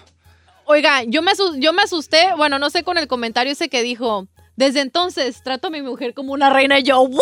[0.65, 4.27] Oiga, yo me, yo me asusté, bueno, no sé con el comentario ese que dijo,
[4.55, 7.21] desde entonces trato a mi mujer como una reina y yo, ¿what?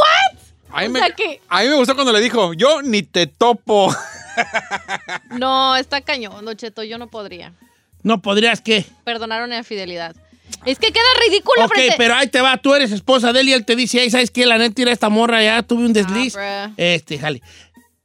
[0.71, 3.28] A mí, O me, que- a mí me gustó cuando le dijo, yo ni te
[3.28, 3.93] topo.
[5.32, 7.52] No, está cañón, Don Cheto, yo no podría
[8.03, 8.85] No podrías, ¿qué?
[9.03, 10.15] perdonar una infidelidad.
[10.65, 11.95] Es que queda ridículo Ok, frente...
[11.97, 14.29] pero ahí te va, tú eres esposa de él y él te dice, ay, ¿sabes
[14.31, 14.45] qué?
[14.45, 16.35] La neta, era esta morra, ya tuve un desliz.
[16.37, 16.73] Ah, bruh.
[16.77, 17.41] este, jale.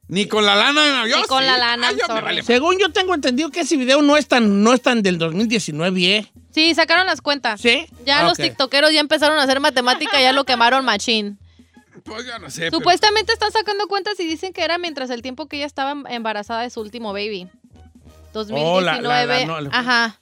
[0.08, 1.06] Ni con la lana.
[1.06, 1.46] Yo Ni con sí.
[1.46, 4.62] la lana, Ay, yo vale Según yo tengo entendido que ese video no es tan,
[4.62, 6.26] no es tan del 2019, ¿eh?
[6.50, 7.60] Sí, sacaron las cuentas.
[7.60, 7.86] ¿Sí?
[8.06, 8.44] Ya Ah, los ok.
[8.44, 11.38] tiktokeros ya empezaron a hacer matemática, ya lo quemaron machín.
[12.04, 12.62] Pues ya no sé.
[12.62, 15.94] pero- Supuestamente están sacando cuentas y dicen que era mientras el tiempo que ella estaba
[16.08, 17.48] embarazada de su último baby.
[18.32, 18.70] 2019.
[18.70, 20.20] Oh, la- la- la- no, la- Ajá.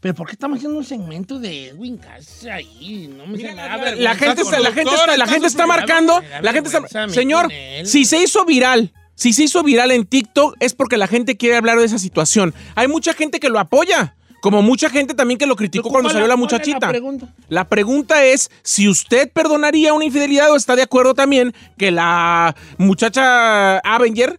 [0.00, 3.10] Pero ¿por qué estamos haciendo un segmento de Edwin Cass ahí?
[3.16, 5.66] No me Mira, la- La gente, está, la gente está, la gente está está súper-
[5.66, 6.20] marcando.
[6.42, 7.08] La gente está.
[7.08, 7.50] Señor,
[7.84, 11.56] si se hizo viral, si se hizo viral en TikTok, es porque la gente quiere
[11.56, 12.52] hablar de esa situación.
[12.74, 14.14] Hay mucha gente que lo apoya.
[14.42, 16.80] Como mucha gente también que lo criticó cuando ¿Cuál- salió la muchachita.
[16.80, 17.28] La pregunta?
[17.48, 22.54] La pregunta es si usted perdonaría una infidelidad o está de acuerdo también que la
[22.76, 24.38] muchacha Avenger,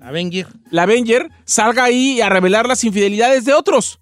[0.00, 0.46] Avenger.
[0.70, 3.98] la Avenger, salga ahí a revelar las infidelidades de otros.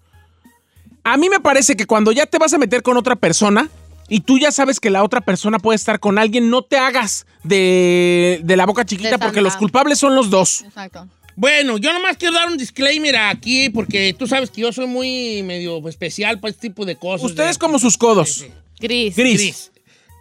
[1.03, 3.69] A mí me parece que cuando ya te vas a meter con otra persona
[4.07, 7.25] y tú ya sabes que la otra persona puede estar con alguien, no te hagas
[7.43, 10.61] de, de la boca chiquita porque los culpables son los dos.
[10.63, 11.07] Exacto.
[11.37, 15.43] Bueno, yo nomás quiero dar un disclaimer aquí porque tú sabes que yo soy muy
[15.43, 17.25] medio especial para este tipo de cosas.
[17.29, 18.45] Ustedes de- como sus codos.
[18.79, 19.15] Gris.
[19.15, 19.37] Gris.
[19.37, 19.71] Gris.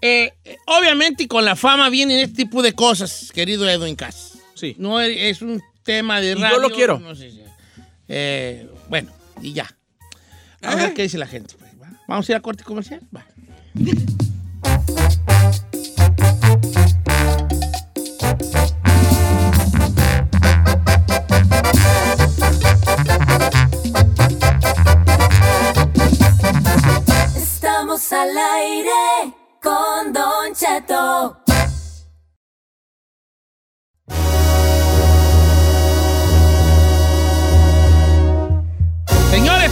[0.02, 0.32] Eh,
[0.66, 4.32] obviamente y con la fama vienen este tipo de cosas, querido Edwin Cass.
[4.54, 4.76] Sí.
[4.78, 6.98] No es, es un tema de Y yo lo quiero.
[6.98, 7.42] no sé si-
[8.08, 9.10] eh, bueno,
[9.42, 9.66] y ya.
[10.62, 11.54] Vamos a ver qué dice la gente.
[11.58, 11.88] pues, ¿va?
[12.08, 13.00] Vamos a ir a corte comercial.
[13.14, 13.24] Va.
[27.36, 31.43] Estamos al aire con Don Cheto.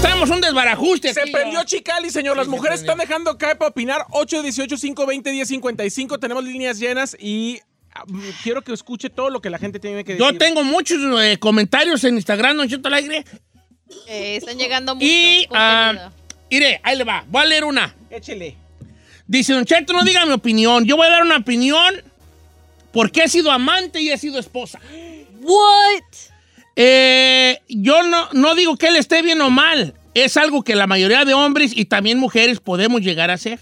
[0.02, 1.30] Tenemos un desbarajuste Se aquí.
[1.32, 2.36] prendió Chicali, señor.
[2.36, 2.92] Las se mujeres prendió.
[2.92, 4.04] están dejando caer para opinar.
[4.10, 7.60] 818 520 1055 Tenemos líneas llenas y
[7.94, 8.04] ah,
[8.42, 10.26] quiero que escuche todo lo que la gente tiene que decir.
[10.26, 13.24] Yo tengo muchos eh, comentarios en Instagram, Don Cheto al aire.
[14.08, 16.10] Eh, están llegando mucho Y, ah,
[16.50, 17.24] mire, ahí le va.
[17.28, 17.94] Voy a leer una.
[18.10, 18.56] Échele.
[19.26, 20.84] Dice, Don Cheto, no diga mi opinión.
[20.84, 22.02] Yo voy a dar una opinión
[22.92, 24.80] porque he sido amante y he sido esposa.
[25.40, 26.02] What?
[26.76, 29.94] Eh, yo no, no digo que él esté bien o mal.
[30.14, 33.58] Es algo que la mayoría de hombres y también mujeres podemos llegar a hacer.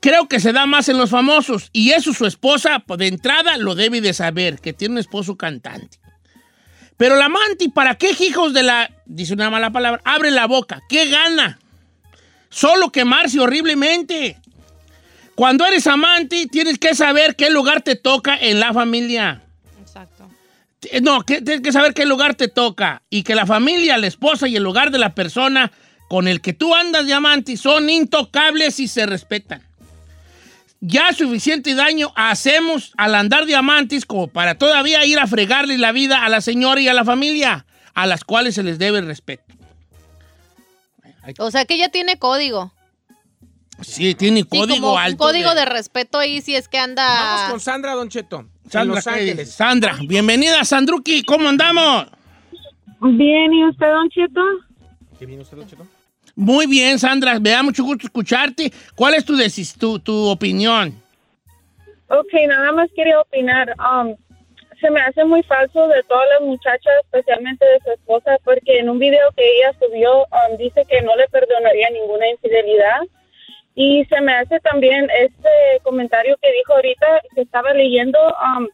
[0.00, 1.70] Creo que se da más en los famosos.
[1.72, 5.36] Y eso su esposa, pues, de entrada, lo debe de saber, que tiene un esposo
[5.36, 5.98] cantante.
[6.96, 8.90] Pero la amante, ¿para qué hijos de la...
[9.04, 10.00] Dice una mala palabra.
[10.04, 10.82] Abre la boca.
[10.88, 11.58] ¿Qué gana?
[12.48, 14.38] Solo quemarse horriblemente.
[15.34, 19.45] Cuando eres amante, tienes que saber qué lugar te toca en la familia.
[20.82, 23.02] Eh, No, que, tienes que saber qué lugar te toca.
[23.10, 25.72] Y que la familia, la esposa y el lugar de la persona
[26.08, 29.62] con el que tú andas de amante son intocables y se respetan.
[30.80, 35.90] Ya suficiente daño hacemos al andar de amantes como para todavía ir a fregarle la
[35.90, 39.42] vida a la señora y a la familia, a las cuales se les debe respeto.
[41.38, 42.72] O sea que ya tiene código.
[43.82, 45.18] Sí, tiene Sí, código como un alto.
[45.18, 45.64] código de...
[45.66, 47.06] respeto ahí si es que anda...
[47.06, 48.46] Vamos con Sandra, Don Cheto.
[48.68, 49.52] Sandra, Los ¿qué Ángeles.
[49.52, 52.06] Sandra, bienvenida, Sandruki, ¿cómo andamos?
[53.00, 54.40] Bien, ¿y usted, Don Cheto?
[55.18, 55.86] ¿Qué viene usted, Don Cheto?
[56.34, 58.72] Muy bien, Sandra, me da mucho gusto escucharte.
[58.94, 60.94] ¿Cuál es tu, decis- tu, tu opinión?
[62.08, 63.74] Ok, nada más quería opinar.
[63.78, 64.14] Um,
[64.80, 68.88] se me hace muy falso de todas las muchachas, especialmente de su esposa, porque en
[68.90, 73.00] un video que ella subió um, dice que no le perdonaría ninguna infidelidad.
[73.78, 75.48] Y se me hace también este
[75.82, 78.18] comentario que dijo ahorita, que estaba leyendo,
[78.58, 78.66] um,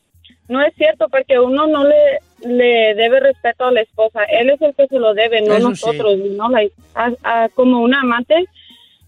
[0.48, 4.22] no es cierto, porque uno no le, le debe respeto a la esposa.
[4.24, 5.86] Él es el que se lo debe, no Eso sí.
[5.86, 6.16] nosotros.
[6.18, 6.48] ¿no?
[6.48, 8.46] Like, a- a- como una amante,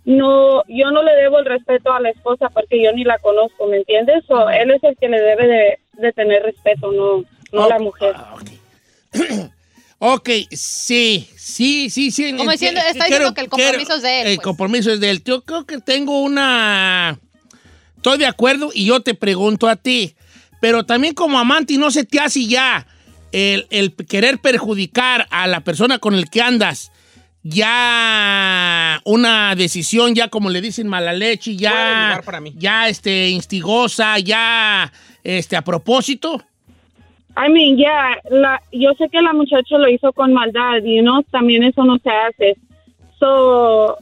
[0.04, 3.66] no, yo no le debo el respeto a la esposa porque yo ni la conozco,
[3.68, 4.28] ¿me entiendes?
[4.28, 8.12] O él es el que le debe de, de tener respeto, no, no la mujer.
[8.16, 8.50] ah, ok.
[10.06, 12.34] Ok, sí, sí, sí, sí.
[12.36, 14.44] Como diciendo- está quiero- diciendo que el compromiso quiero- es de él, El pues.
[14.44, 15.22] compromiso es de él.
[15.24, 17.18] Yo creo que tengo una...
[17.96, 20.14] Estoy de acuerdo y yo te pregunto a ti,
[20.60, 22.86] pero también como amante no se te hace ya
[23.32, 26.92] el, el querer perjudicar a la persona con el que andas,
[27.42, 32.52] ya una decisión, ya como le dicen mala leche, ya, lugar para mí.
[32.58, 36.44] ya este, instigosa, ya este, a propósito.
[37.36, 41.22] I mean, ya, la, yo sé que la muchacha lo hizo con maldad y no,
[41.24, 42.56] también eso no se hace.
[43.18, 43.98] So,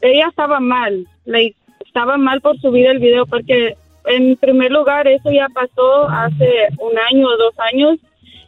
[0.00, 5.30] ella estaba mal, like, estaba mal por subir el video porque en primer lugar eso
[5.30, 7.98] ya pasó hace un año o dos años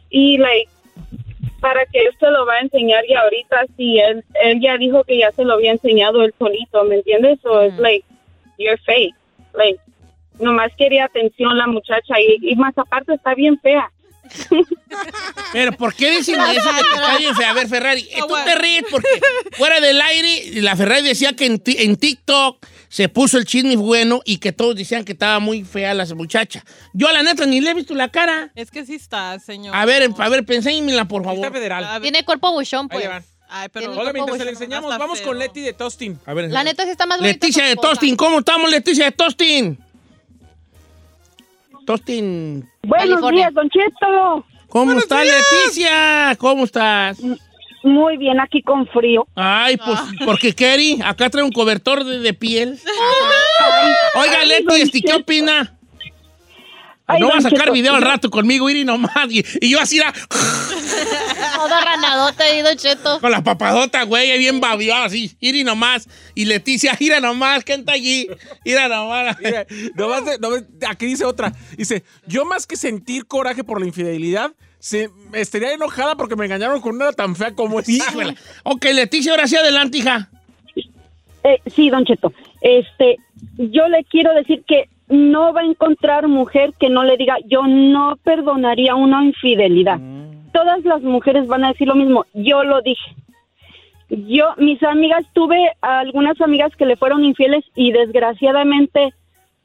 [0.09, 0.69] y like
[1.59, 5.03] para que él se lo va a enseñar y ahorita sí él él ya dijo
[5.03, 7.39] que ya se lo había enseñado él solito, ¿me entiendes?
[7.41, 8.05] So es like
[8.57, 9.15] you're fake,
[9.53, 9.79] like
[10.39, 13.89] nomás quería atención la muchacha y, y más aparte está bien fea.
[15.53, 17.49] Pero ¿por qué dicen eso de que está bien fea?
[17.51, 19.07] A ver, Ferrari, eh, tú te ríes porque
[19.53, 23.75] fuera del aire, la Ferrari decía que en, ti- en TikTok se puso el chisme
[23.75, 26.63] bueno y que todos decían que estaba muy fea la muchacha.
[26.93, 28.51] Yo a la neta ni le he visto la cara.
[28.55, 29.75] Es que sí está, señor.
[29.75, 31.51] A ver, a ver, pensémela, por Está favor.
[31.51, 32.01] federal.
[32.01, 33.07] Tiene cuerpo buchón, pues.
[33.49, 33.93] Ay, pero...
[33.97, 35.39] Hola, mientras se le enseñamos, vamos con.
[35.39, 36.19] Leti de Tostin.
[36.25, 37.33] A ver, La neta sí está más bonita.
[37.33, 37.75] Leticia de.
[37.77, 39.79] Tostin, ¿cómo estamos, Leticia de Tostin?
[41.91, 43.43] Tostin, Buenos California.
[43.45, 44.45] días, Don Cheto.
[44.67, 46.35] ¿cómo estás, Leticia?
[46.37, 47.17] ¿Cómo estás?
[47.81, 49.25] Muy bien, aquí con frío.
[49.35, 52.77] Ay, pues, porque Kerry, acá trae un cobertor de, de piel.
[54.15, 55.76] Oiga, Ay, Leti, don este, ¿qué opina?
[57.09, 59.31] Ay, no va a sacar Cheto, video al rato conmigo, Iri nomás.
[59.31, 60.13] Y, y yo así era,
[61.55, 63.19] Toda ranadota ahí, Don Cheto.
[63.19, 65.35] con la papadota, güey, ahí bien babiada, así.
[65.39, 66.07] Iri nomás.
[66.35, 68.27] Y Leticia, ira nomás, ¿quién está allí?
[68.63, 69.37] Ira nomás.
[69.43, 69.65] Mira,
[69.95, 71.53] nomás de- nomás- aquí dice otra.
[71.77, 76.81] Dice, yo más que sentir coraje por la infidelidad, se, estaría enojada porque me engañaron
[76.81, 77.91] con una tan fea como esta.
[77.91, 78.35] Híjole.
[78.63, 80.29] Ok, Leticia, ahora sí adelante, hija.
[81.43, 82.33] Eh, sí, Don Cheto.
[82.61, 83.17] Este,
[83.57, 87.63] yo le quiero decir que no va a encontrar mujer que no le diga, yo
[87.65, 89.99] no perdonaría una infidelidad.
[90.53, 92.25] Todas las mujeres van a decir lo mismo.
[92.33, 93.15] Yo lo dije.
[94.09, 99.13] Yo, mis amigas, tuve algunas amigas que le fueron infieles y desgraciadamente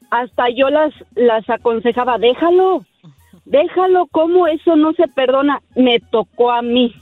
[0.09, 2.85] hasta yo las, las aconsejaba, déjalo,
[3.45, 5.61] déjalo, ¿cómo eso no se perdona?
[5.75, 6.93] Me tocó a mí.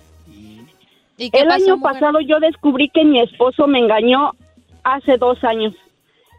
[1.17, 1.93] ¿Y qué El pasó, año mujer?
[1.93, 4.31] pasado yo descubrí que mi esposo me engañó
[4.83, 5.75] hace dos años.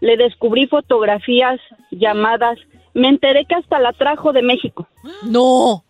[0.03, 1.59] Le descubrí fotografías,
[1.91, 2.59] llamadas.
[2.93, 4.87] Me enteré que hasta la trajo de México.
[5.23, 5.43] No.
[5.43, 5.85] Oh.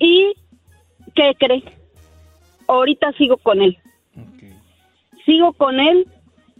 [0.00, 0.34] ¿Y
[1.14, 1.62] qué cree?
[2.70, 3.78] ahorita sigo con él.
[5.26, 6.06] Sigo con él,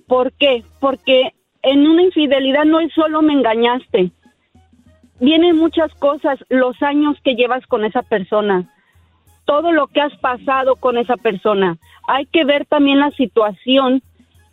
[0.06, 0.64] ¿por qué?
[0.80, 4.10] Porque en una infidelidad no es solo me engañaste.
[5.20, 8.70] Vienen muchas cosas, los años que llevas con esa persona,
[9.44, 11.78] todo lo que has pasado con esa persona.
[12.08, 14.02] Hay que ver también la situación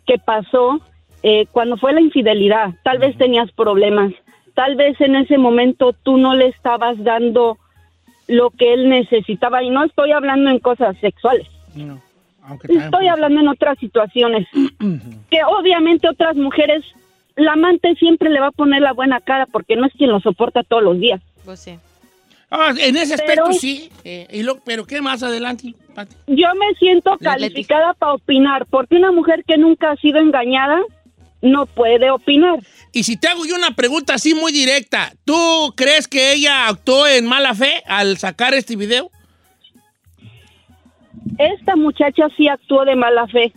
[0.06, 0.80] que pasó
[1.22, 2.70] eh, cuando fue la infidelidad.
[2.84, 4.12] Tal vez tenías problemas,
[4.54, 7.58] tal vez en ese momento tú no le estabas dando
[8.26, 11.46] lo que él necesitaba y no estoy hablando en cosas sexuales.
[11.74, 12.00] No,
[12.42, 14.46] aunque Estoy puede hablando en otras situaciones
[15.30, 16.82] que obviamente otras mujeres,
[17.36, 20.20] la amante siempre le va a poner la buena cara porque no es quien lo
[20.20, 21.20] soporta todos los días.
[21.44, 21.78] Pues sí.
[22.50, 23.90] Ah, en ese aspecto Pero- sí.
[24.04, 26.14] eh, y lo, pero ¿qué más adelante, Pati?
[26.28, 30.80] Yo me siento calificada para opinar porque una mujer que nunca ha sido engañada
[31.42, 32.58] no puede opinar.
[32.92, 37.06] Y si te hago yo una pregunta así muy directa, ¿tú crees que ella actuó
[37.06, 39.10] en mala fe al sacar este video?
[41.38, 43.52] Esta muchacha sí actuó de mala fe,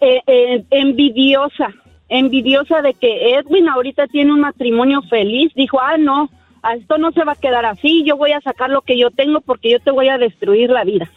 [0.00, 1.72] Eh, eh, envidiosa,
[2.08, 5.52] envidiosa de que Edwin ahorita tiene un matrimonio feliz.
[5.54, 6.28] Dijo, ah, no,
[6.62, 9.12] a esto no se va a quedar así, yo voy a sacar lo que yo
[9.12, 11.08] tengo porque yo te voy a destruir la vida.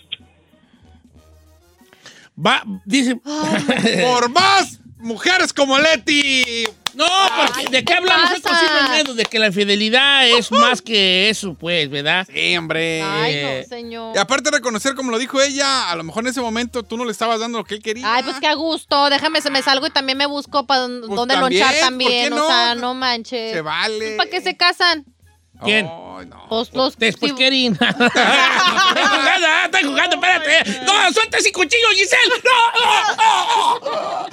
[2.38, 3.16] Va, dice.
[3.26, 6.66] Por más mujeres como Leti.
[6.94, 7.06] No,
[7.46, 8.52] porque ¿de qué hablamos estos
[8.90, 9.16] menos?
[9.16, 12.28] De que la infidelidad es más que eso, pues, ¿verdad?
[12.34, 13.02] Sí, hombre.
[13.02, 14.16] Ay, no, señor.
[14.16, 17.06] Y aparte reconocer, como lo dijo ella, a lo mejor en ese momento tú no
[17.06, 18.12] le estabas dando lo que él quería.
[18.14, 19.10] Ay, pues qué a gusto.
[19.10, 22.44] Déjame, se me salgo y también me busco para dónde Pues lonchar también, ¿por qué
[22.44, 22.48] O no?
[22.48, 23.54] sea, no manches.
[23.54, 24.18] Se vale.
[24.18, 25.06] ¿Para qué se casan?
[25.64, 25.86] ¿Quién?
[25.86, 26.46] No.
[26.50, 27.74] Pues los Después Kerin.
[27.80, 30.82] Estoy jugando, estoy jugando, espérate.
[30.86, 32.34] No, suelta ese cuchillo, Giselle.
[32.44, 34.28] No.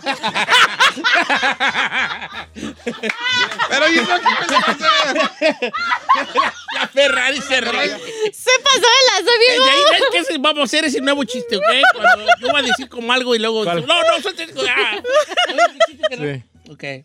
[3.69, 4.29] Pero ¿y eso qué
[4.73, 5.73] hacer?
[6.75, 7.97] La Ferrari se ríe.
[8.33, 9.65] Se pasó de lanza, Eh, viejo.
[9.65, 11.63] de ahí, ¿ves que ese- vamos a hacer ese nuevo chiste, ¿ok?
[11.95, 13.65] Cuando yo voy a decir como algo y luego...
[13.65, 13.87] ¿Cuál?
[13.87, 14.55] No, no, suelta ese...
[14.69, 14.97] Ah.
[16.11, 16.43] Sí.
[16.69, 16.83] Ok.
[16.83, 17.05] ¿Ella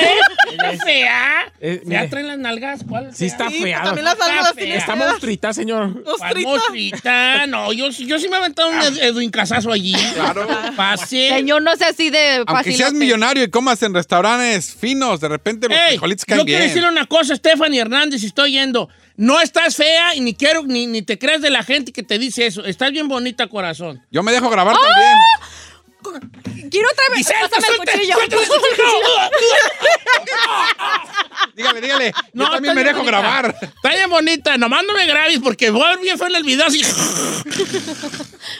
[0.00, 0.62] es?
[0.74, 1.52] ¿Es fea?
[1.60, 2.80] Eh, ¿Fea traen las nalgas?
[2.88, 3.14] ¿Cuál?
[3.14, 3.82] Sí está Sí, fea.
[3.82, 4.78] también las Está tienen.
[4.78, 6.02] Está monstruita, señor.
[6.04, 6.48] ¿Cuál Mostrita.
[6.48, 7.46] mostrita?
[7.46, 9.94] No, yo, yo sí me he aventado un Ed- Edwin Casazo allí.
[10.14, 10.46] Claro.
[10.76, 11.28] Fácil.
[11.30, 12.74] Señor, no sea así de Aunque fácil.
[12.76, 16.58] seas millonario y comas en restaurantes finos, de repente los Ey, frijolitos yo caen quiero
[16.58, 16.68] bien.
[16.68, 18.88] decirle una cosa, Stephanie Hernández, estoy yendo.
[19.16, 22.18] No estás fea y ni quiero ni, ni te creas de la gente que te
[22.18, 22.64] dice eso.
[22.64, 24.02] Estás bien bonita, corazón.
[24.10, 24.78] Yo me dejo grabar ¡Ah!
[24.86, 25.12] también.
[26.70, 27.28] Quiero otra vez.
[27.30, 28.16] El cuchillo.
[31.54, 32.12] Dígale, dígale.
[32.32, 33.18] No, Yo también me dejo bonita.
[33.20, 33.54] grabar.
[33.60, 34.56] Está bien bonita.
[34.58, 36.82] Nomás no me grabes porque voy a ver bien feo en el video así.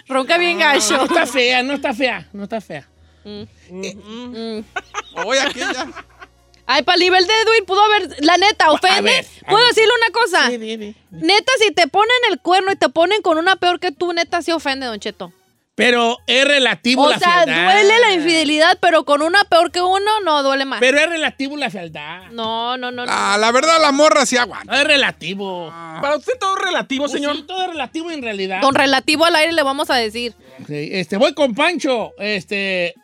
[0.08, 0.96] Ronca bien gacho.
[0.96, 2.88] No está fea, no está fea, no está fea.
[5.24, 5.86] Oye, aquella.
[6.66, 9.02] Ay, para el nivel de Edwin pudo haber, la neta, ofende.
[9.02, 9.74] ver, a ¿Puedo ver.
[9.74, 10.46] decirle una cosa?
[10.48, 10.96] Sí, sí, sí.
[11.10, 14.42] Neta, si te ponen el cuerno y te ponen con una peor que tú, neta,
[14.42, 15.32] se ofende, Don Cheto.
[15.74, 17.72] Pero es relativo O la sea, fealdad.
[17.72, 20.80] duele la infidelidad, pero con una peor que uno, no duele más.
[20.80, 22.30] Pero es relativo la fealdad.
[22.30, 23.06] no, no, no.
[23.06, 23.12] no.
[23.12, 24.70] Ah, la verdad, la morra sí aguanta.
[24.70, 25.68] No es relativo.
[26.02, 27.36] Para usted todo relativo, Pues señor.
[27.36, 28.60] sí, todo es relativo en realidad.
[28.60, 30.34] Con relativo al aire le vamos a decir.
[30.66, 32.12] Sí, este, voy con Pancho.
[32.18, 32.94] Este.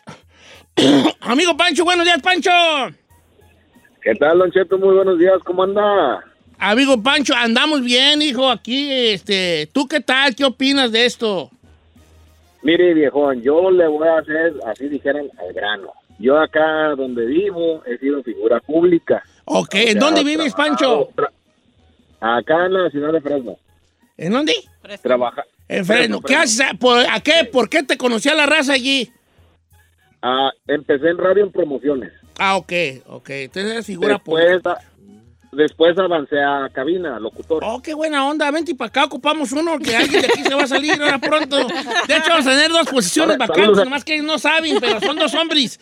[1.20, 2.50] Amigo Pancho, buenos días, Pancho.
[4.02, 4.76] ¿Qué tal, Don Cheto?
[4.78, 6.22] Muy buenos días, ¿cómo anda?
[6.58, 8.92] Amigo Pancho, andamos bien, hijo, aquí.
[8.92, 10.34] Este, ¿tú qué tal?
[10.36, 11.50] ¿Qué opinas de esto?
[12.68, 15.90] Mire, viejón, yo le voy a hacer, así dijeran, al grano.
[16.18, 19.22] Yo acá donde vivo he sido figura pública.
[19.46, 21.30] Ok, O ¿en sea, dónde vives, trabajado- Pancho?
[22.20, 23.56] acá en la ciudad de Fresno.
[24.18, 24.52] ¿En dónde?
[25.02, 25.44] Trabaja.
[25.66, 26.20] En Fresno.
[26.20, 26.66] ¿Qué haces?
[26.78, 27.48] ¿Por, ¿A qué?
[27.50, 29.10] ¿Por qué te conocía la raza allí?
[30.20, 32.12] Ah, empecé en radio en promociones.
[32.38, 32.72] Ah, ok,
[33.06, 33.30] ok.
[33.30, 34.78] Entonces eres figura Después, pública.
[35.52, 37.62] Después avancé a cabina, locutor.
[37.64, 38.50] Oh, qué buena onda.
[38.50, 41.56] Vente para acá, ocupamos uno, que alguien de aquí se va a salir ahora pronto.
[41.56, 45.00] De hecho, vamos a tener dos posiciones Saludos vacantes, a- nomás que no saben, pero
[45.00, 45.80] son dos hombres.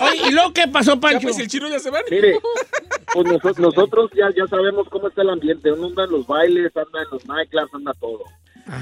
[0.00, 1.20] Oye, ¿y luego qué pasó, Ya Pancho?
[1.22, 2.00] pues el chino ya se va.
[2.10, 2.38] Mire,
[3.12, 5.72] pues noso- nosotros ya, ya sabemos cómo está el ambiente.
[5.72, 8.24] Uno anda en los bailes, anda en los nightclubs, anda todo.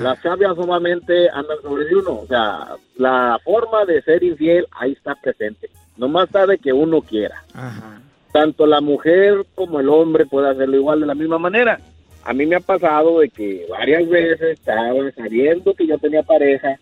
[0.01, 2.14] Las chavias obviamente andan sobre de uno.
[2.22, 5.70] O sea, la forma de ser infiel ahí está presente.
[5.96, 7.44] Nomás sabe que uno quiera.
[7.55, 8.01] Ajá.
[8.37, 11.81] Tanto la mujer como el hombre puede hacerlo igual de la misma manera.
[12.22, 16.77] A mí me ha pasado de que varias veces estaban sabiendo que yo tenía pareja,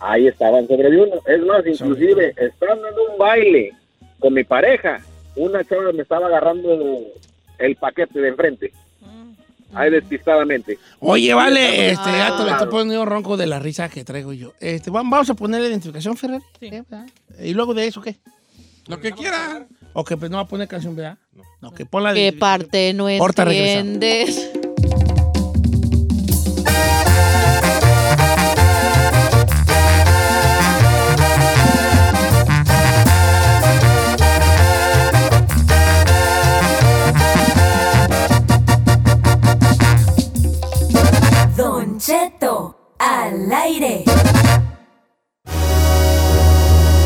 [0.00, 1.14] ahí estaban sobre uno.
[1.26, 3.72] Es más, inclusive, estando en un baile
[4.18, 5.00] con mi pareja,
[5.34, 6.76] una chava me estaba agarrando
[7.58, 8.72] el paquete de enfrente.
[9.72, 10.78] Ahí despistadamente.
[11.00, 14.52] Oye, vale, este, te lo estoy poniendo ronco de la risa que traigo yo.
[14.60, 16.42] Este, vam- vamos a poner la identificación, Ferrer.
[17.40, 18.16] ¿Y luego de eso qué?
[18.88, 19.66] Lo que quiera.
[19.92, 21.18] O que pues, no va a poner canción, ¿verdad?
[21.32, 22.32] No, no que ponla de.
[22.32, 24.50] ¿Qué parte no entiendes?
[24.50, 24.58] Regresa.
[41.56, 44.04] Don Cheto, al aire.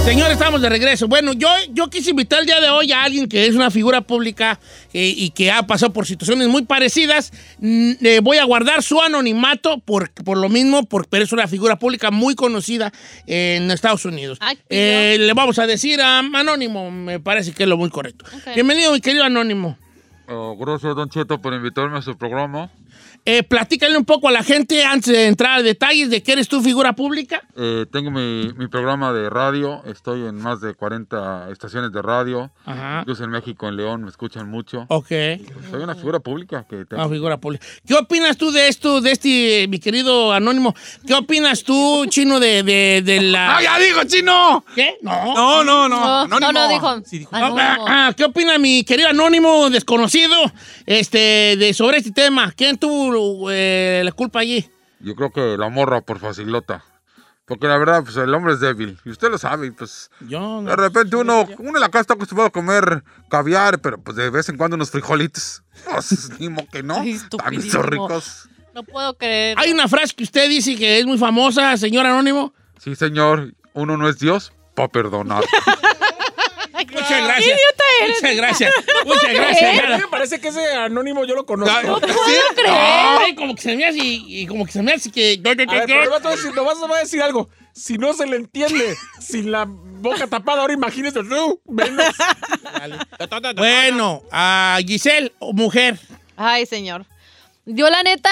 [0.05, 1.07] Señores, estamos de regreso.
[1.07, 4.01] Bueno, yo, yo quise invitar el día de hoy a alguien que es una figura
[4.01, 4.59] pública
[4.93, 7.33] eh, y que ha pasado por situaciones muy parecidas.
[7.61, 11.77] Mm, eh, voy a guardar su anonimato por, por lo mismo, pero es una figura
[11.79, 12.93] pública muy conocida
[13.27, 14.39] en Estados Unidos.
[14.41, 18.25] Ay, Eh, le vamos a decir a Anónimo, me parece que es lo muy correcto.
[18.55, 19.79] Bienvenido, mi querido Anónimo.
[20.29, 22.71] Oh, gracias, Don Cheto, por invitarme a su programa.
[23.25, 26.49] Eh, platícale un poco a la gente antes de entrar a detalles de que eres
[26.49, 27.41] tu figura pública.
[27.57, 29.81] Eh, tengo mi, mi programa de radio.
[29.87, 32.51] Estoy en más de 40 estaciones de radio.
[32.65, 33.01] Ajá.
[33.03, 34.87] Incluso en México, en León, me escuchan mucho.
[34.89, 35.09] Ok.
[35.71, 37.01] Soy una figura pública que tengo.
[37.01, 37.65] Ah, figura pública.
[37.87, 40.75] ¿Qué opinas tú de esto, de este, mi querido Anónimo?
[41.07, 43.57] ¿Qué opinas tú, chino, de, de, de la.
[43.59, 44.65] ¡Ah, ya digo, chino!
[44.75, 44.97] ¿Qué?
[45.01, 45.35] No.
[45.35, 46.27] No, no, no.
[46.27, 46.53] No, no, Anónimo.
[46.53, 47.03] no, dijo.
[47.09, 47.31] Sí, dijo.
[47.33, 47.85] Ah, Anónimo.
[47.89, 50.12] ah, ¿Qué opina mi querido Anónimo desconocido
[50.87, 52.53] este, de, sobre este tema?
[52.53, 54.69] ¿Quién tuvo eh, la culpa allí?
[55.01, 56.85] Yo creo que la morra por facilota.
[57.45, 58.99] Porque la verdad, pues el hombre es débil.
[59.05, 60.11] Y usted lo sabe, y pues.
[60.21, 60.71] Yo no.
[60.71, 64.31] De repente uno, uno en la casa está acostumbrado a comer caviar, pero pues de
[64.31, 65.63] vez en cuando unos frijolitos.
[65.85, 67.03] Pues modo que no.
[67.03, 68.49] Están son ricos.
[68.75, 69.59] No puedo creer.
[69.59, 72.55] Hay una frase que usted dice que es muy famosa, señor Anónimo.
[72.79, 73.53] Sí, señor.
[73.75, 75.45] Uno no es Dios para perdonar.
[76.73, 77.59] Muchas gracias.
[78.09, 78.73] Muchas gracias.
[79.07, 79.91] Muchas A gracias.
[79.91, 81.83] mí me parece que ese anónimo yo lo conozco.
[81.83, 82.35] No, ¿Sí?
[82.69, 85.41] Ay, como que se me hace y, y como que se me hace que.
[85.45, 87.49] A ver, pero voy a decir, voy a decir algo.
[87.75, 92.05] Si no se le entiende sin la boca tapada, ahora imagínese tú, menos.
[93.57, 95.99] Bueno, a Giselle, mujer.
[96.37, 97.07] Ay, señor.
[97.65, 98.31] Yo la neta,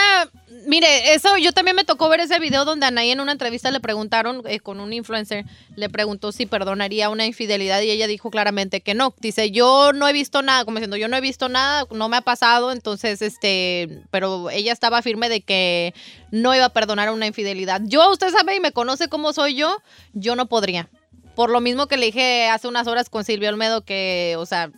[0.67, 3.79] mire, eso yo también me tocó ver ese video donde Anaí en una entrevista le
[3.79, 5.45] preguntaron eh, con un influencer,
[5.77, 9.15] le preguntó si perdonaría una infidelidad y ella dijo claramente que no.
[9.21, 12.17] Dice, yo no he visto nada, como diciendo, yo no he visto nada, no me
[12.17, 15.95] ha pasado, entonces, este, pero ella estaba firme de que
[16.33, 17.83] no iba a perdonar una infidelidad.
[17.85, 19.81] Yo, usted sabe y me conoce cómo soy yo,
[20.13, 20.91] yo no podría.
[21.37, 24.73] Por lo mismo que le dije hace unas horas con Silvio Olmedo que, o sea,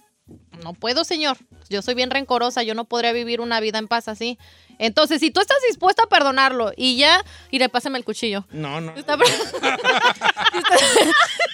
[0.62, 1.38] no puedo, señor.
[1.72, 4.38] Yo soy bien rencorosa, yo no podría vivir una vida en paz así.
[4.78, 8.44] Entonces, si tú estás dispuesta a perdonarlo y ya, iré, pásame el cuchillo.
[8.52, 8.92] No, no.
[8.96, 9.22] Está- si,
[10.58, 10.78] usted,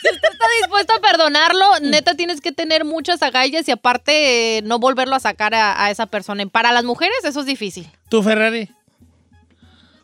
[0.03, 4.63] si usted está dispuesta a perdonarlo, neta tienes que tener muchas agallas y aparte eh,
[4.63, 6.45] no volverlo a sacar a, a esa persona.
[6.47, 7.91] Para las mujeres eso es difícil.
[8.09, 8.69] ¿Tú, Ferrari?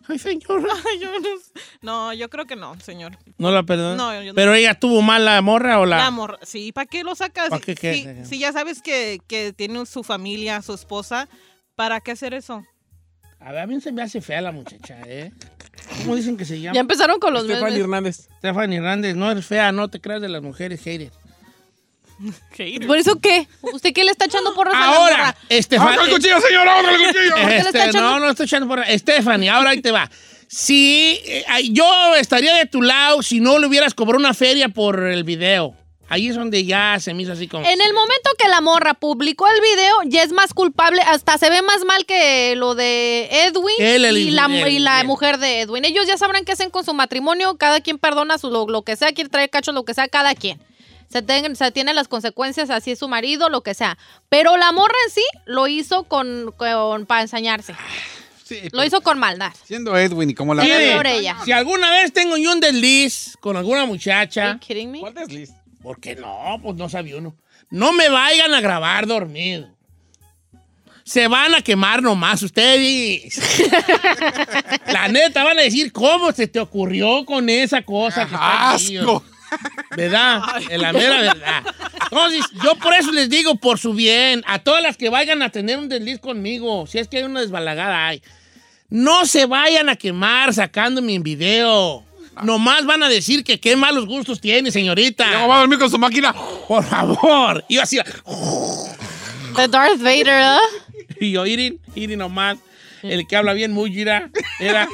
[0.09, 0.67] Ay, señor.
[0.87, 1.29] Ay, yo no,
[1.83, 3.17] no, yo creo que no, señor.
[3.39, 3.97] No la perdonó.
[3.97, 4.35] No, yo no.
[4.35, 5.99] Pero ella tuvo mal la morra o la.
[5.99, 7.49] La amor, sí, ¿para qué lo sacas?
[7.51, 8.23] ¿Pa' Si- qué qué?
[8.25, 11.29] si, si ya sabes que, que tiene su familia, su esposa,
[11.75, 12.63] ¿para qué hacer eso?
[13.41, 15.31] A ver, a mí se me hace fea la muchacha, ¿eh?
[15.99, 16.75] ¿Cómo dicen que se llama?
[16.75, 17.81] Ya empezaron con los Stephanie.
[17.81, 18.29] Hernández.
[18.39, 19.17] Stephanie Hernández.
[19.17, 21.11] No es fea, no te creas de las mujeres, hater.
[22.87, 23.49] ¿Por eso qué?
[23.61, 26.05] ¿Usted qué le está echando por Ahora, ¡Ahora Stephanie.
[26.05, 26.69] el cuchillo, señor!
[26.69, 27.35] ¡Ahora el cuchillo!
[27.35, 30.11] qué le está Este, no, no estoy echando por Stephanie, ahora ahí te va.
[30.49, 35.03] Si eh, yo estaría de tu lado si no le hubieras cobrado una feria por
[35.03, 35.75] el video.
[36.09, 37.65] Ahí es donde ya se me hizo así como.
[37.65, 41.49] En el momento que la morra publicó el video, ya es más culpable, hasta se
[41.49, 45.85] ve más mal que lo de Edwin Él, y, la, y mujer de Edwin.
[45.85, 48.97] Ellos ya sabrán qué hacen con su matrimonio, cada quien perdona su, lo, lo que
[48.97, 50.61] sea, quiere traer cachos, lo que sea, cada quien.
[51.15, 53.97] Se, ten- se tiene las consecuencias, así es su marido, lo que sea.
[54.29, 57.73] Pero la morra en sí lo hizo con, con- para ensañarse.
[58.43, 59.53] Sí, Lo hizo con maldad.
[59.65, 60.65] Siendo Edwin y como la...
[60.65, 61.37] Ella.
[61.45, 64.59] si alguna vez tengo yo un desliz con alguna Are muchacha,
[64.89, 64.99] me?
[64.99, 65.53] ¿Cuál desliz?
[65.81, 66.59] ¿por qué no?
[66.61, 67.37] Pues no sabía uno.
[67.71, 69.69] No me vayan a grabar dormido.
[71.05, 73.41] Se van a quemar nomás ustedes.
[74.89, 78.73] La neta, van a decir, ¿cómo se te ocurrió con esa cosa que está?
[78.73, 79.25] ¡Asco!
[79.97, 80.43] ¿Verdad?
[80.69, 81.63] En la mera verdad.
[82.11, 85.51] Entonces, yo por eso les digo, por su bien, a todas las que vayan a
[85.51, 88.23] tener un desliz conmigo, si es que hay una desbalagada hay,
[88.89, 92.05] no se vayan a quemar sacándome en video.
[92.43, 95.25] Nomás van a decir que qué malos gustos tiene, señorita.
[95.33, 96.35] ¿Cómo va a dormir con su máquina?
[96.67, 97.65] Por favor.
[97.69, 97.99] Y yo así,
[99.57, 100.59] The Darth Vader, ¿eh?
[101.21, 102.59] y yo, Irin, Irin nomás.
[103.03, 104.89] El que habla bien muy gira, era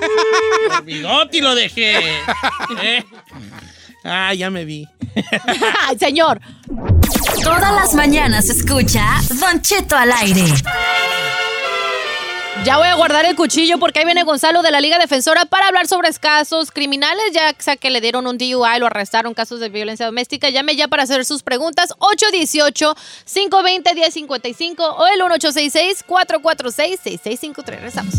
[1.30, 1.96] y lo dejé.
[2.82, 3.04] ¿Eh?
[4.04, 4.86] Ah, ya me vi.
[5.88, 6.40] Ay, señor.
[7.42, 9.04] Todas las mañanas escucha
[9.40, 10.44] Don Cheto al aire.
[12.64, 15.68] Ya voy a guardar el cuchillo porque ahí viene Gonzalo de la Liga Defensora para
[15.68, 19.70] hablar sobre casos criminales, ya sea que le dieron un DUI, lo arrestaron, casos de
[19.70, 20.50] violencia doméstica.
[20.50, 21.94] Llame ya para hacer sus preguntas.
[21.98, 27.64] 818-520-1055 o el 1866-446-6653.
[27.64, 28.14] Regresamos.